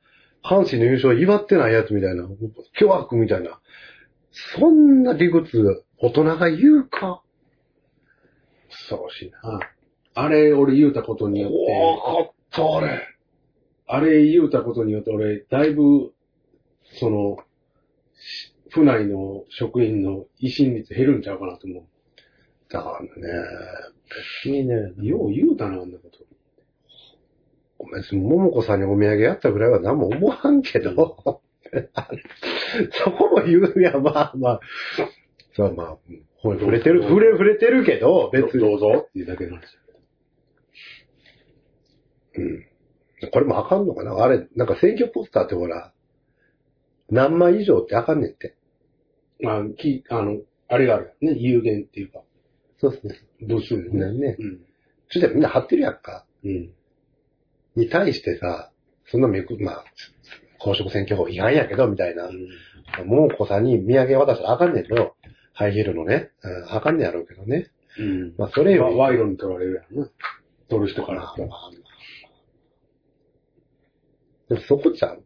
[0.43, 2.27] 阪神の優勝を祝ってないやつみたいな、
[2.73, 3.59] 巨悪みたいな。
[4.31, 7.21] そんな理屈、大人が言うか？
[8.69, 9.59] 恐ろしいな。
[10.21, 13.07] あれ、俺言うたことによって、怖かった、あれ。
[13.87, 16.11] あれ言うたことによって俺、だいぶ、
[16.99, 17.37] その、
[18.15, 21.87] し府内の職員の維新率減るんちゃうかなと思
[22.69, 23.09] だからね、
[24.43, 25.05] 別にね、う。
[25.05, 26.19] よう言うたな、あんなこと。
[27.95, 30.91] 別に桃子さんにお土産やったぐらいは何も思わんけど、
[32.91, 34.59] そこも言うや、まあまあ、
[35.55, 35.97] そうまあ、
[36.35, 38.59] ほ触れてる、触れ、触れてるけど、別に。
[38.59, 39.79] どうぞっていうだけなんですよ。
[42.41, 43.29] うん。
[43.31, 44.15] これもあかんのかな？
[44.23, 45.93] あれ、なんか選挙ポスターってほら、
[47.09, 48.55] 何枚以上ってあかんねんって。
[49.41, 50.37] まあ、き、あの、
[50.67, 51.39] あれがあるよね。
[51.39, 52.21] 有限っていうか、
[52.77, 53.75] そうそう部数。
[53.75, 54.35] ねね。
[54.39, 54.59] うん。
[55.09, 56.25] そしたらみんな貼ってるやんか。
[56.43, 56.71] うん。
[57.75, 58.71] に対してさ、
[59.11, 59.85] そんなめく、まあ、
[60.59, 62.29] 公職選挙法違反やけど、みたいな。
[63.05, 65.15] もう子さんに土産渡したらあかんねんけど、
[65.53, 67.71] ハイヒールのね、うん、あかんねんやろうけどね。
[67.97, 68.33] うん。
[68.37, 70.09] まあ、それよまあ、り、賄賂に取られるやろな。
[70.69, 71.49] 取る人からしたら。
[74.49, 75.23] でもそこちゃう。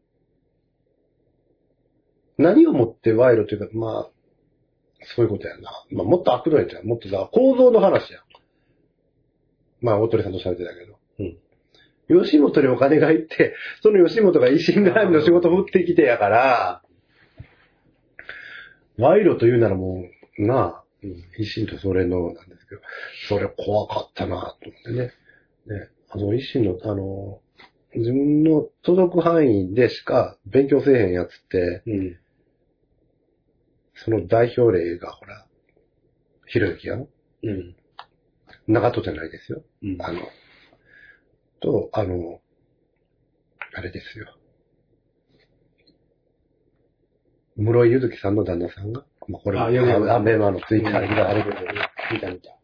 [2.38, 4.10] 何をもって賄賂というか、まあ、
[5.16, 5.72] そういうことやな。
[5.92, 6.86] まあ、もっと悪どいんちゃう。
[6.86, 8.24] もっとさ、構造の話やん。
[9.82, 10.98] まあ、大鳥さんと喋ってたけど。
[11.20, 12.24] うん。
[12.24, 16.82] 吉本にお金が入って、その吉本が維新絡みの仕事を振ってきてやから、
[18.98, 20.04] 賄賂というならも
[20.38, 20.84] う、なあ、
[21.40, 22.82] 維新とそれのなんですけど、
[23.30, 25.14] それ怖かったなと思ってね。
[25.66, 27.40] ね、あの維新の、あの、
[27.96, 32.18] 自分の届く範囲でしか勉強せえへんやつって、うん。
[34.06, 35.46] その代表例がほら、
[36.48, 37.08] ひろゆきやろ
[37.44, 37.76] うん。
[38.68, 39.64] 長門じゃないですよ。
[39.84, 40.02] うん。
[40.02, 40.22] あの、
[41.62, 42.40] と、あの、
[43.76, 44.28] あれですよ。
[47.56, 49.66] 室井ゆずきさんの旦那さんが、まあ、これ、あ
[50.16, 51.56] アメマのツイッターで見たあれけど、
[52.12, 52.58] 見た見た。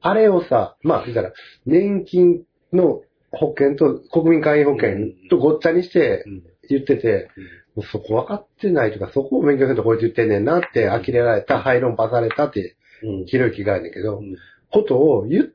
[0.00, 1.32] あれをさ、まあ、言ったら、
[1.64, 3.02] 年金の
[3.38, 6.42] 保険と国民会員保険とごっちゃにしてうん。
[6.68, 7.30] 言ってて、
[7.76, 13.24] もうそこ分かってないとか、そこを勉強せんとこいつ言ってんねんなって呆れられた、廃論化されたって、うん。
[13.26, 14.34] ひろゆきがやねんけど、うん。
[14.72, 15.46] ことを言っ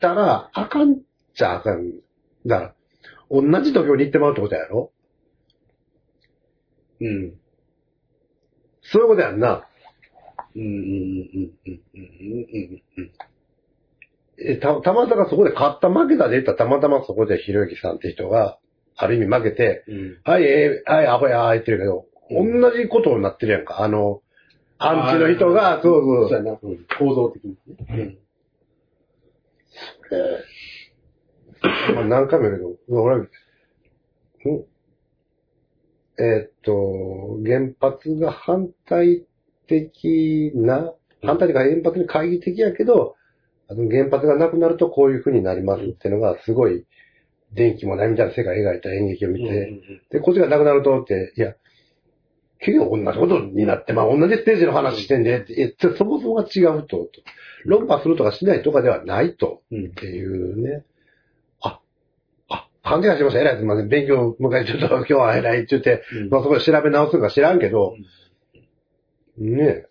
[0.00, 0.98] たら、あかんっ
[1.34, 1.92] ちゃあかん。
[2.44, 2.74] だから、
[3.30, 4.92] 同じ土俵に行ってまうってことやろ？
[7.00, 7.34] うん。
[8.82, 9.66] そういうことやんな。
[10.54, 10.62] うん。
[10.62, 10.70] うん。
[10.70, 11.52] うん。
[11.66, 11.80] うん。
[11.94, 12.82] うん。
[12.98, 13.12] うん。
[14.38, 18.58] えた、たまたまそこで勝った負けたで言ったらたまたまそこでひろゆきさんって人が、
[18.96, 20.20] ある意味負けて、うん。
[20.24, 23.82] はい、えーはい、アホやー言ってるけど、うん同じことになってるやんか。
[23.82, 24.22] あの、
[24.78, 26.58] アンチの人が、そうそうそうやな。
[26.62, 26.86] うん。
[26.98, 27.58] 構造的にね。
[27.88, 27.94] う
[31.92, 31.94] ん。
[31.94, 33.28] まあ何回も言うけど、俺、ん
[36.18, 39.26] えーっと、原発が反対
[39.66, 43.16] 的な、反対的か原発に懐疑的やけど、
[43.72, 46.84] あの原発がなくなるとこういう風になりますっていうのが、すごい、
[47.54, 51.54] 電気もないみたいな世界描いた演劇を見て、で、こっちがなくなるとって、いや、
[52.60, 57.08] 結局同じことになって、まあ同じステージの話してんで、えそもそもが違うと、と
[57.64, 59.62] 論破するとかしないとかではないと。
[59.70, 59.86] うん。
[59.86, 60.84] っていうね。
[61.60, 61.80] あ、
[62.48, 63.40] あ、勘違いしました。
[63.40, 63.88] 偉いすみません。
[63.88, 67.96] 勉強、もう一回ちょっと今日は偉いって言って、うんまあそこで調べ直すのか知らんけど、
[69.36, 69.86] ね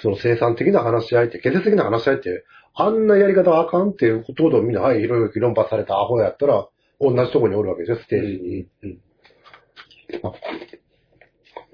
[0.00, 2.44] その生産的な話し合いって、建設的な話し合いって、
[2.74, 6.68] あんなやり方はあかんっていうことをみんな、はい、いろいろ論破されたアホやったら、
[7.00, 8.66] 同じとこにおるわけですよ、ステージに。
[8.82, 8.98] うん。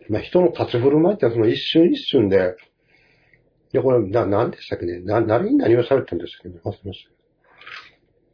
[0.08, 2.56] まあ、人の立ち振る舞いってその一瞬一瞬で、
[3.74, 5.00] いや、これ、な、なんでしたっけね？
[5.00, 6.60] な、何に何を喋ったんでしたっけね？
[6.64, 7.10] 忘れました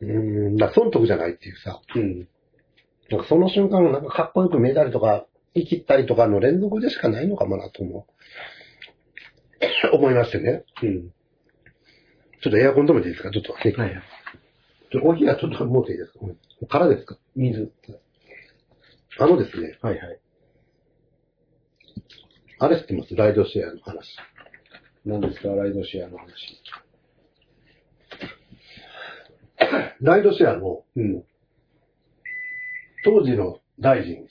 [0.01, 0.13] けど。
[0.13, 1.81] うーん、だ損得じゃないっていうさ。
[1.97, 2.29] うん。
[3.11, 8.07] なんかその瞬間、なんかかっこよく見えたりとか、生きったりとかの連続でしかないのかもなと思
[9.93, 9.97] う。
[9.97, 10.65] 思いましてね。
[10.83, 11.13] うん。
[12.45, 13.31] ちょっとエアコン止めていいですか？
[13.31, 13.55] ちょっと。
[13.55, 13.63] はい。
[14.93, 16.19] ちょコーヒーはちょっと持っていいですか？
[16.69, 17.17] 空ですか？
[17.35, 17.73] 水。
[19.19, 20.19] あのですね、はいはい。
[22.59, 23.17] あれ知ってます？
[23.17, 24.17] ライドシェアの話。
[25.07, 26.31] 何ですか、ライドシェアの話。
[30.03, 31.25] ライドシェアのうん。
[33.05, 34.27] 当時の大臣、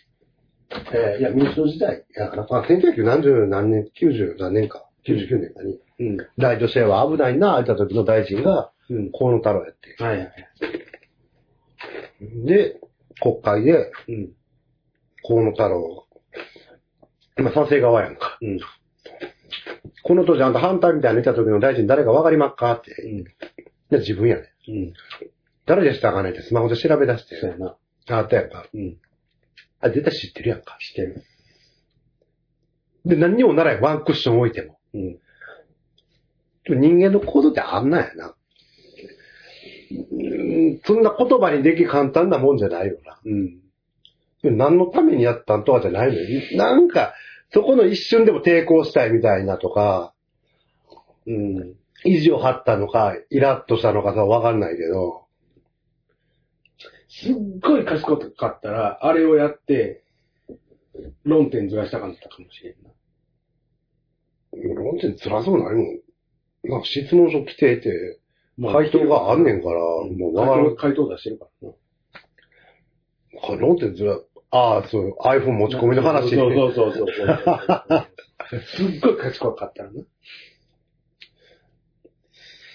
[0.94, 6.18] えーいや、民主党時代やから、まあ、1990何十何年、90何年か、99年かに、うん。
[6.38, 9.12] ライドシェアは危ないな、開いた時の大臣が、うん。
[9.12, 10.04] 河野太郎やって。
[10.04, 10.32] はいはい。
[12.46, 12.80] で、
[13.22, 14.32] 国会で、うん。
[15.26, 16.08] 河野太郎、
[17.38, 18.38] 今賛成側やんか。
[18.42, 18.60] うん。
[20.04, 22.92] この当時あんた反対みたいなの見た時の大臣誰かわかりまっかって。
[23.02, 23.24] うん。
[23.90, 24.54] で、自分やね。
[24.68, 24.94] うん。
[25.66, 27.40] 誰でしたかねってスマホで調べ出して。
[27.40, 27.78] そうやな。
[28.10, 28.66] あったやんか。
[28.74, 28.98] うん。
[29.80, 30.76] あ、絶対知ってるやんか。
[30.80, 31.24] してる。
[33.06, 34.78] で、何にもならんワンクッション置いても。
[34.94, 35.20] うん。
[36.68, 38.36] 人間の行動ってあんなんやな。
[39.92, 43.20] うーんそんな言葉にでき簡単なもんじゃないよな。
[43.26, 44.58] うん。
[44.58, 46.58] 何のためにやったんとかじゃないのよ。
[46.58, 47.14] なんか、
[47.52, 50.14] そこの一瞬でも抵抗したいみたいなとか、
[51.26, 51.76] うん。
[52.06, 55.24] 意地を張ったのか、イラッとしたのかさ、わかんないけど、
[57.08, 60.04] すっごい賢かったら、あれをやって、
[61.24, 62.90] 論点ずらしたかったかもしれんな。
[64.82, 66.00] 論点辛そうないもん。
[66.64, 68.20] なんか質問書来てて、
[68.62, 71.76] 回答があんねんから、もう回答回答出してるからな。
[73.42, 74.20] このってずら、
[74.52, 76.36] ああ、そう、iPhone 持ち込みの話。
[76.36, 77.08] そうそうそうそう。
[78.78, 80.04] すっごい賢かったらな。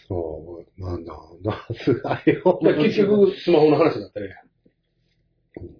[0.09, 4.35] そう、まあな、な、すごいだから結局、スマホの話だったね。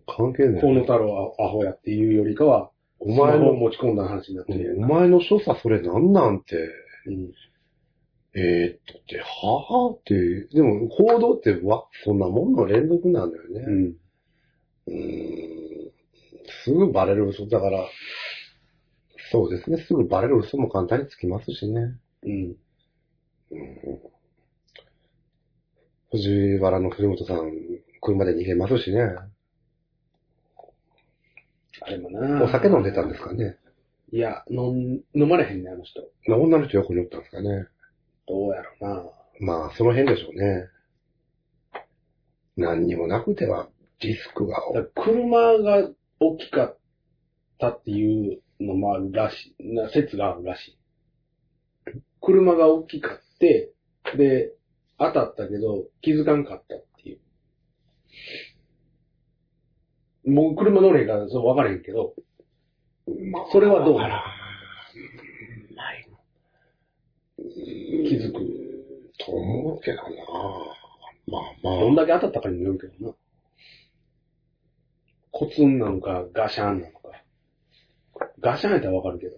[0.07, 0.61] 関係ない。
[0.61, 6.57] 河野太郎はアホやっていうよりかは、お前の、持ち込んだ話になってるお前の所作それなんなんて、
[7.07, 7.33] うん。
[8.41, 13.61] えー、っとって、はぁって、でも行動ってわ、そんなもんの連続なんだよね。
[13.67, 13.97] うん。
[14.87, 15.49] うーん
[16.65, 17.87] すぐバレる嘘だから、
[19.31, 21.99] そうですね、すぐバレる嘘も簡単につきますしね。
[22.23, 22.57] うん。
[23.51, 23.99] うん
[26.11, 27.53] 藤原の藤本さん、
[28.01, 29.03] 車で逃げますしね。
[31.83, 33.57] あれもなお酒飲んでたんですかね。
[34.11, 36.01] いや、飲ん、飲まれへんね、あの人。
[36.27, 37.67] 女の人横におったんですかね。
[38.29, 39.05] どうやろうな。
[39.41, 40.69] まあ、その辺でしょうね。
[42.57, 43.69] 何にもなくては、
[44.01, 45.89] リスクが、だから車が
[46.21, 46.79] 大きかっ
[47.59, 50.79] たっていうのもあるらしい、な説があるらしい。
[52.21, 53.73] 車が大きかって、
[54.17, 54.53] で、
[54.99, 57.21] 当たったけど気づかんかったっていう。
[60.31, 62.15] もう車乗れへんからそう分からへんけど、
[63.07, 64.25] まあそれはどうあら
[67.39, 68.39] 気づく。
[69.19, 70.03] と思うけどな。
[71.27, 71.81] まあまあ。
[71.81, 73.15] どんだけ当たったかによるけどな。
[75.31, 77.11] コツンなのか、ガシャンなのか。
[78.41, 79.37] ガシャンやったらわかるけど。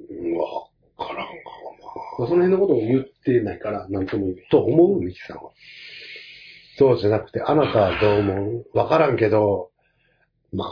[0.00, 1.32] うんわからんか
[2.18, 4.48] まあその辺のことを言ってないから、なんとも言えな。
[4.50, 5.50] と思うミキさんは。
[6.76, 8.78] そうじゃなくて、あなたはどう思う？
[8.78, 9.70] わからんけど、
[10.52, 10.68] まあ、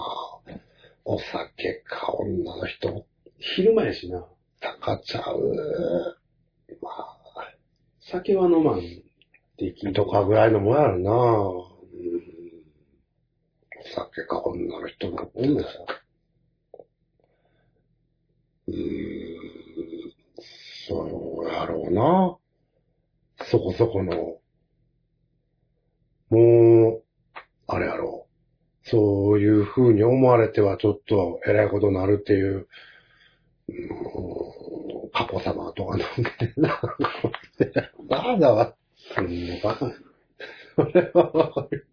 [1.04, 3.04] お酒か女の人。
[3.38, 4.26] 昼間やしな。
[4.60, 6.16] 高ちゃう。
[6.82, 7.16] まあ、
[8.00, 8.80] 酒は飲まん
[9.56, 11.12] できんとかぐらいのもんやろな。
[11.12, 12.22] うん。
[13.94, 15.68] 酒か女の人なんて女さ。
[18.66, 19.52] うーん。
[20.88, 22.36] そうやろうな。
[23.46, 24.38] そこそこの。
[26.30, 27.02] もう、
[27.68, 28.26] あれやろ
[28.84, 28.88] う。
[28.88, 32.66] そういう風に思われてはちょっと偉いことになるっていう、
[33.68, 34.51] うん、
[35.12, 36.08] 過去様とかなん
[36.38, 36.80] てな。
[38.08, 38.74] なんだわ。
[39.14, 39.94] そんなバカな。
[40.76, 41.86] それはわかる。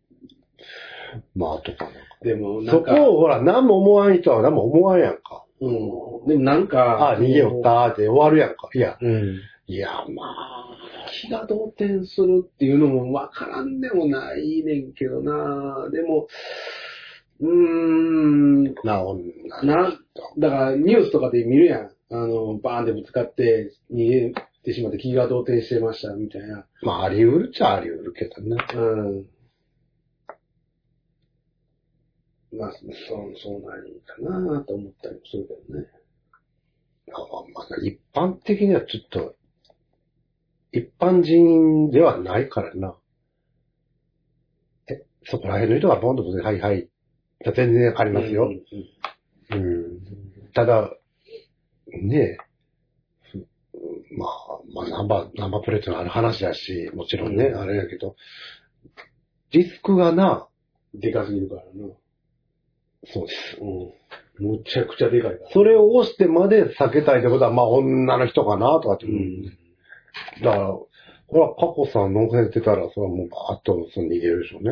[1.36, 1.99] まあ、とかなんか。
[2.22, 5.45] でも、なそこをほら、何も思わん人は何も思わんやんか。
[5.61, 6.28] うん。
[6.28, 8.70] でもなんか、あ逃げよったーって終わるやんか。
[8.74, 9.39] いや、うん。
[9.67, 10.78] いや、まあ、
[11.11, 16.28] 気が動転するっていうのもわからんでもないねんけどなでも、
[17.39, 19.24] うーん、な、女
[19.63, 19.93] な、
[20.38, 21.91] だからニュースとかで見るやん。
[22.12, 24.34] あの、バーンってぶつかって逃げ
[24.64, 26.66] てしまって気が動転してましたみたいな。
[26.82, 28.57] まあ、あり得るっちゃあり得るけどね。
[28.74, 28.78] う
[32.55, 32.60] ん。
[32.60, 35.88] まあ、そう、そうなんかなと思ったりもするけどね。
[37.12, 37.22] まあ
[37.53, 39.36] まあ、一般的にはちょっと、
[40.72, 42.95] 一般人ではないからな。
[44.89, 46.89] え、そこら辺の人がボンとで、はいはい。
[47.55, 48.45] 全然ありますよ。
[48.45, 49.99] うんうんうん。
[50.53, 50.95] ただ、
[51.98, 52.38] ねえ、
[53.32, 53.48] ふ
[54.18, 54.30] まあ、
[54.74, 58.16] まあ、ナンバー、ナンバープレートのある話だし、もちろんね、うんあれやけど、
[59.52, 60.48] リスクがな、
[60.94, 61.94] でかすぎるからな。
[63.06, 63.58] そうです。
[63.62, 64.58] うん。
[64.58, 65.52] むちゃくちゃでかいから。
[65.52, 69.10] それを押してまで避けたいってことは、まあ、女の人かな、とかってう。
[69.10, 69.44] ん。
[69.44, 70.74] だから、
[71.28, 74.72] これは過去さん乗せてたら、それはもうバーッとその逃げるでしょうね。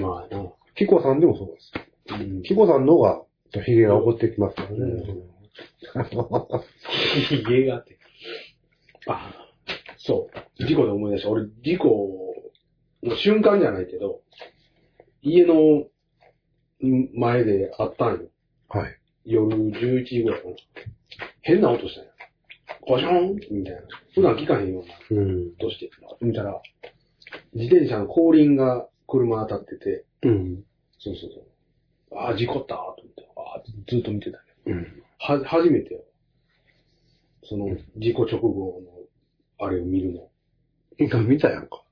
[0.00, 0.52] まあな。
[0.74, 1.72] キコさんでもそうです。
[2.08, 2.42] うん。
[2.42, 3.22] キコさんの方が、
[3.64, 4.76] ヒゲが起こってきますからね。
[4.78, 5.36] うん
[7.28, 7.98] ひげがあって。
[9.06, 9.32] あ、
[9.96, 10.28] そ
[10.60, 10.64] う。
[10.66, 11.30] 事故で思い出した。
[11.30, 12.34] 俺、事故
[13.02, 14.20] の瞬間じゃないけど、
[15.22, 15.86] 家の
[16.86, 18.28] ん前であったんよ。
[18.68, 18.98] はい。
[19.24, 20.54] 夜11時ぐらいかな。
[21.42, 22.10] 変な音したんよ。
[22.82, 23.80] ゴションみたいな。
[24.14, 25.52] 普段聞かへんようなうん。
[25.58, 25.90] 音して？
[26.20, 26.60] 見たら、
[27.54, 30.64] 自転車の後輪が車当たってて、うん。
[30.98, 31.46] そうそうそう。
[32.16, 34.76] ああ、事故ったと思って、ああ、ずっと見てたけど。
[34.76, 35.02] うん。
[35.18, 36.00] は、初めてよ。
[37.44, 38.80] その、事故直後
[39.58, 40.28] の、あれを見るの。
[40.98, 41.82] 今見たやんか。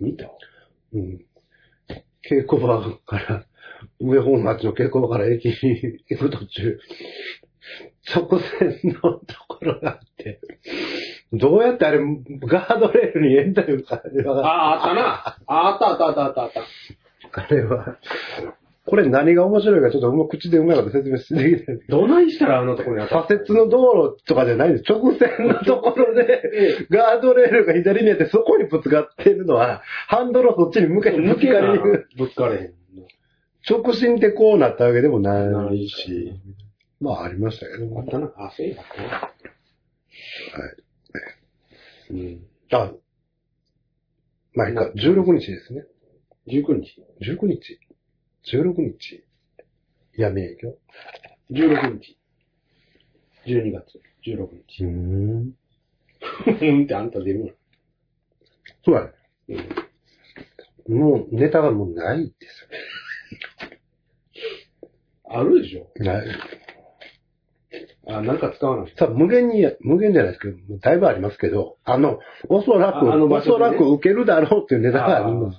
[0.00, 0.30] 見た？
[0.92, 1.24] うん。
[2.28, 3.46] 稽古場から、
[4.00, 5.54] 上本町の稽古場から駅に
[6.08, 6.78] 行く途中、
[8.14, 10.40] 直線のところがあって、
[11.32, 15.02] どうやってあれ、ガードレールに入れんだいうか、あれあはあ、あったな。
[15.46, 16.66] ああったあったあったあったあっ
[17.32, 17.42] た。
[17.42, 17.98] あれは、
[18.92, 21.78] これ何が面白いかちょっとうま口でうまいこと説明してできない。
[21.88, 24.84] どないしたらあのところに当た左折の道路とかじゃないです。
[24.86, 26.42] 直線のところで、
[26.92, 32.06] ガードレールが左にあってそこにぶつかってるのは、ハンドルをそっちに向けてぶつかりに行く。
[32.18, 32.74] ぶつかれへん。
[33.66, 36.32] 直進ってこうなったわけでもなないいしし。
[37.00, 38.00] まあありましたけども。
[38.00, 38.30] あったな。
[38.36, 38.88] あ、そういえばね。
[42.10, 42.42] うん。
[42.72, 42.92] あ、
[44.52, 45.86] まあいいか、16日ですね。
[46.48, 47.02] 19日。
[47.22, 47.78] 19日
[48.46, 49.24] ?16 日
[50.16, 50.74] 闇営業
[51.50, 52.18] 16日。
[53.46, 54.84] 12月16日。
[54.84, 55.54] ん。
[56.46, 57.56] うんってあんた出る
[58.84, 59.12] そうだね。
[60.88, 60.98] うん。
[60.98, 62.68] もうネタがもうないです
[65.28, 65.86] あるでしょよ。
[65.96, 66.26] ない。
[68.08, 68.94] あ、なんか使わない。
[68.98, 72.18] さ無限に、無限じゃないですけど、もうだいぶありますけど、あの、
[72.48, 75.58] おそらく、ああの場おそ所でねらく受けるだろうっていうネタがあります。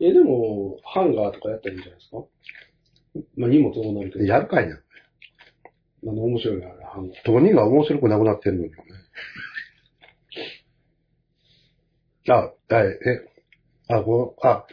[0.00, 2.24] え、でも、ハンガーとかやったらいいんじゃないですか？
[3.36, 4.24] まあ、荷物多なるけど。
[4.24, 4.76] やるかいな。
[4.76, 4.80] あ
[6.06, 7.24] の、面白いな、ハンガー。
[7.24, 8.76] どうにが面白くなくなってるのにね。
[12.28, 12.98] あ、はい、え、
[13.88, 14.66] あ、こう、あ、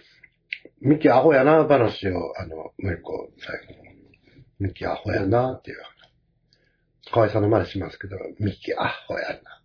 [0.81, 3.83] ミキアホやな話を、あの、もう一個、最後。
[4.59, 5.77] ミキアホやなっていう。
[7.11, 9.61] 河合さんの真似しますけど、ミキアホやな。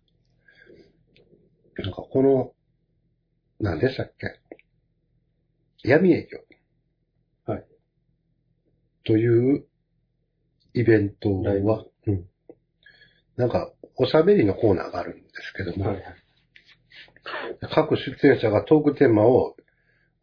[1.83, 2.53] なんかこの、
[3.59, 4.40] 何でしたっけ？
[5.83, 6.39] 闇営業。
[7.53, 7.65] はい。
[9.05, 9.65] という
[10.73, 12.25] イベントは、うん。
[13.35, 16.05] なんか、おしゃべりのコーナーがあるんですけども、はいはい。
[17.73, 19.55] 各出演者がトークテーマを、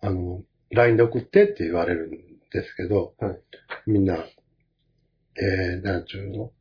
[0.01, 3.41] あの、LINE で送ってって言われるんですけど、はい
[3.87, 6.53] みんな、えー、なんちゅうの、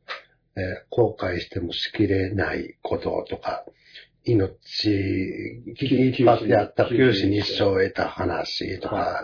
[0.56, 3.64] えー後悔してもしきれないこととか、
[4.34, 4.52] 命、
[5.74, 9.22] 一発であった九死に一生を得た話とか、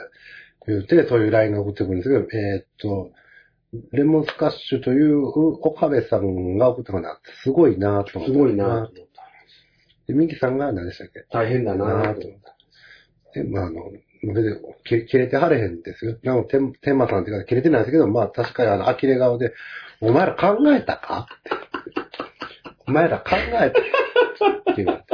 [0.66, 3.10] 言うて、そういう LINE が送ってくるんですけど、えっと、
[3.92, 8.32] レモンスカッシュという岡部さんが送ったかな、すごいなと思った。
[8.32, 8.94] すごいなと思った。
[10.06, 13.40] で、ミキさんが何でしたっけ大変だなと思った。
[13.40, 13.90] で、まあ、あの、
[14.32, 16.16] 別に切れてはれへんですよ。
[16.22, 19.52] なの、天天馬さんっていうか切れてないんですけど、まあ確かにあの、呆れ顔で、
[20.00, 21.50] お前ら考えたかって
[22.86, 23.80] お前ら考えた
[24.34, 25.06] って言われて。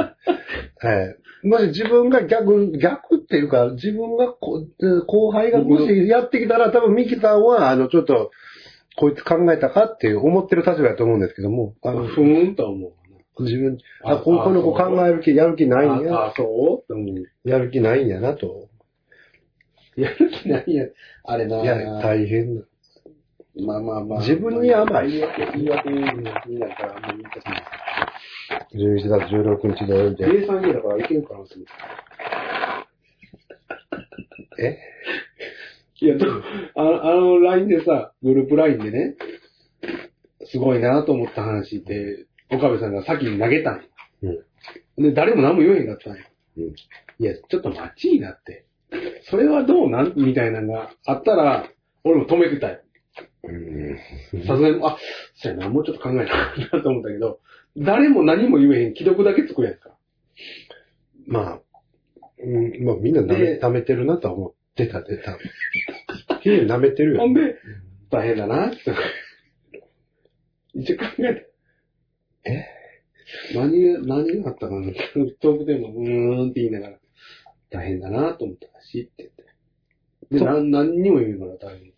[0.83, 4.63] ええもし自分が逆、逆っていうか、自分がこ
[5.07, 8.29] 後輩がもしやってきたら、多分ミキさんは、あの、ちょっと、
[8.95, 12.89] こいつ考えたかって思ってる立場だと思うんですけども、あの、ふーんと思
[13.39, 13.43] う。
[13.43, 17.49] 自分、ああ、このこの子考える気、やる気ないんあ、やあ、そう？
[17.49, 18.67] やる気ないんやなと。
[19.95, 20.85] やる気ないや。
[21.23, 21.63] あれな。
[21.63, 22.65] いや、大変だ。
[23.65, 24.19] まあまあまあ。
[24.19, 26.23] 自分に甘い言い訳、言い訳になる
[26.75, 27.63] から、あんまり言いたくない。
[28.73, 30.39] 11月16日土曜日で。
[30.41, 31.65] 計算家だからいけるかなと思っ
[34.55, 34.63] て。
[34.63, 34.77] え？
[36.03, 36.15] いや、
[36.75, 39.15] あの、あの LINE でさ、グループ LINE でね、
[40.45, 43.81] すごいなと思った話って、岡部さんが先に投げたん
[44.21, 44.43] よ。
[44.97, 46.23] で、誰も何も言えへんかったんよ。
[46.57, 46.63] うん
[47.19, 48.65] いや、ちょっと待ちいなって。
[49.29, 50.13] それはどうなん？
[50.15, 51.69] みたいなのがあったら、
[52.03, 52.79] 俺も止めてたよ。
[53.43, 54.45] うん。
[54.45, 54.97] さすがに、あ、
[55.35, 57.39] そうやな、もうちょっと考えたいなと思ったけど、
[57.77, 59.97] 誰も何も言えへん、既読だけつくやんか。
[61.27, 61.61] まあ、
[62.43, 65.39] うん、まあみんな舐めで舐めてるなとは思ってたで、多分。
[66.41, 67.19] 君舐めてるよ。
[67.19, 67.55] ほんで、
[68.09, 68.77] 大変だなって。
[70.73, 71.49] 一応考えて。
[72.45, 72.81] え？
[73.55, 74.91] 何が、何があったかな
[75.39, 76.97] トークテーマ、うーんって言いながら、
[77.69, 80.39] 大変だなと思ったらしいって言って。
[80.39, 81.93] で、なん何にも言うから大変。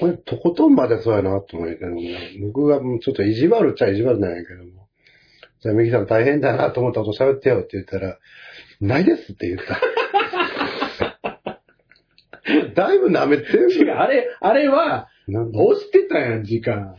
[0.00, 2.00] これ、とことんまでそうやなと思うけども、
[2.40, 4.88] 僕がもうちょっと意地悪っちゃ意地悪なんやけども、
[5.60, 8.18] じゃあ、ミキさん大変だなと思ったこと喋ってよって言ったら、
[8.80, 9.80] ないですって言った。
[12.74, 16.94] だいぶ舐めてる違う、あれ、あれは、押してたやん、時間。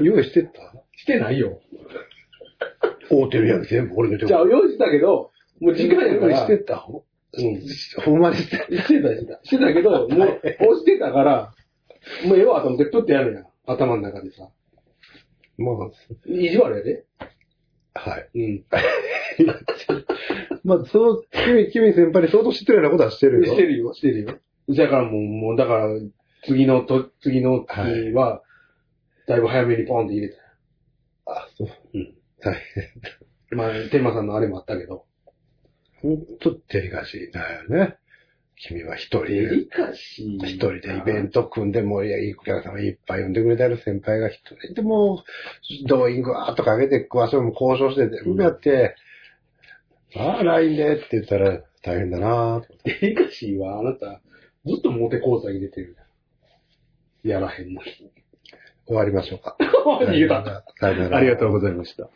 [0.00, 0.50] 用意してた？
[0.96, 1.60] してないよ。
[3.10, 5.30] 合うてるやん、全部俺のとこじゃあ、用意してたけど、
[5.60, 6.38] もう時間やから。
[6.38, 6.86] 用意してた？
[6.86, 8.04] うん。
[8.04, 9.40] ほんまにしてしてた、してた。
[9.42, 10.26] してたけど、もう、押
[10.78, 11.54] してたから、
[12.26, 13.46] もうええわと思って、プってやるやん。
[13.66, 14.48] 頭の中でさ。
[15.56, 15.72] ま
[16.26, 17.04] 意地悪やで。
[17.94, 18.30] あ、はい。
[18.34, 18.64] うん。
[20.64, 23.54] まあ、そう、君、君先輩に相当知ってるようなことはしてるよ。
[23.54, 24.38] してるよ、してるよ。
[24.68, 25.88] だからもう、もう、だから、
[26.46, 28.42] 次のと、次の日は、
[29.26, 30.42] だいぶ早めにポンって入れたよ。
[31.26, 31.68] あ、そう。
[31.94, 32.14] うん。
[32.40, 32.54] 大
[33.50, 33.58] 変。
[33.58, 35.06] まあ、天馬さんのあれもあったけど。
[36.02, 37.96] ほんと、デリカシーだよね。
[38.56, 39.66] 君は一人で。
[40.46, 45.24] 一人でイベント組んでも、いや、いいお客様いっぱい呼んでくれてる先輩が一人でも
[45.84, 48.96] う、動員ぐわーっとかけて、詳しいも交渉して全部やって、
[50.16, 52.68] ああ、LINE でって言ったら、大変だなぁと。
[52.84, 54.20] デリカシーはあなた、
[54.64, 55.96] ずっとモテ講座入れてる。
[57.24, 58.12] やらへんのに。
[58.86, 59.56] 終わりましょうか。
[61.16, 62.08] ありがとうございました。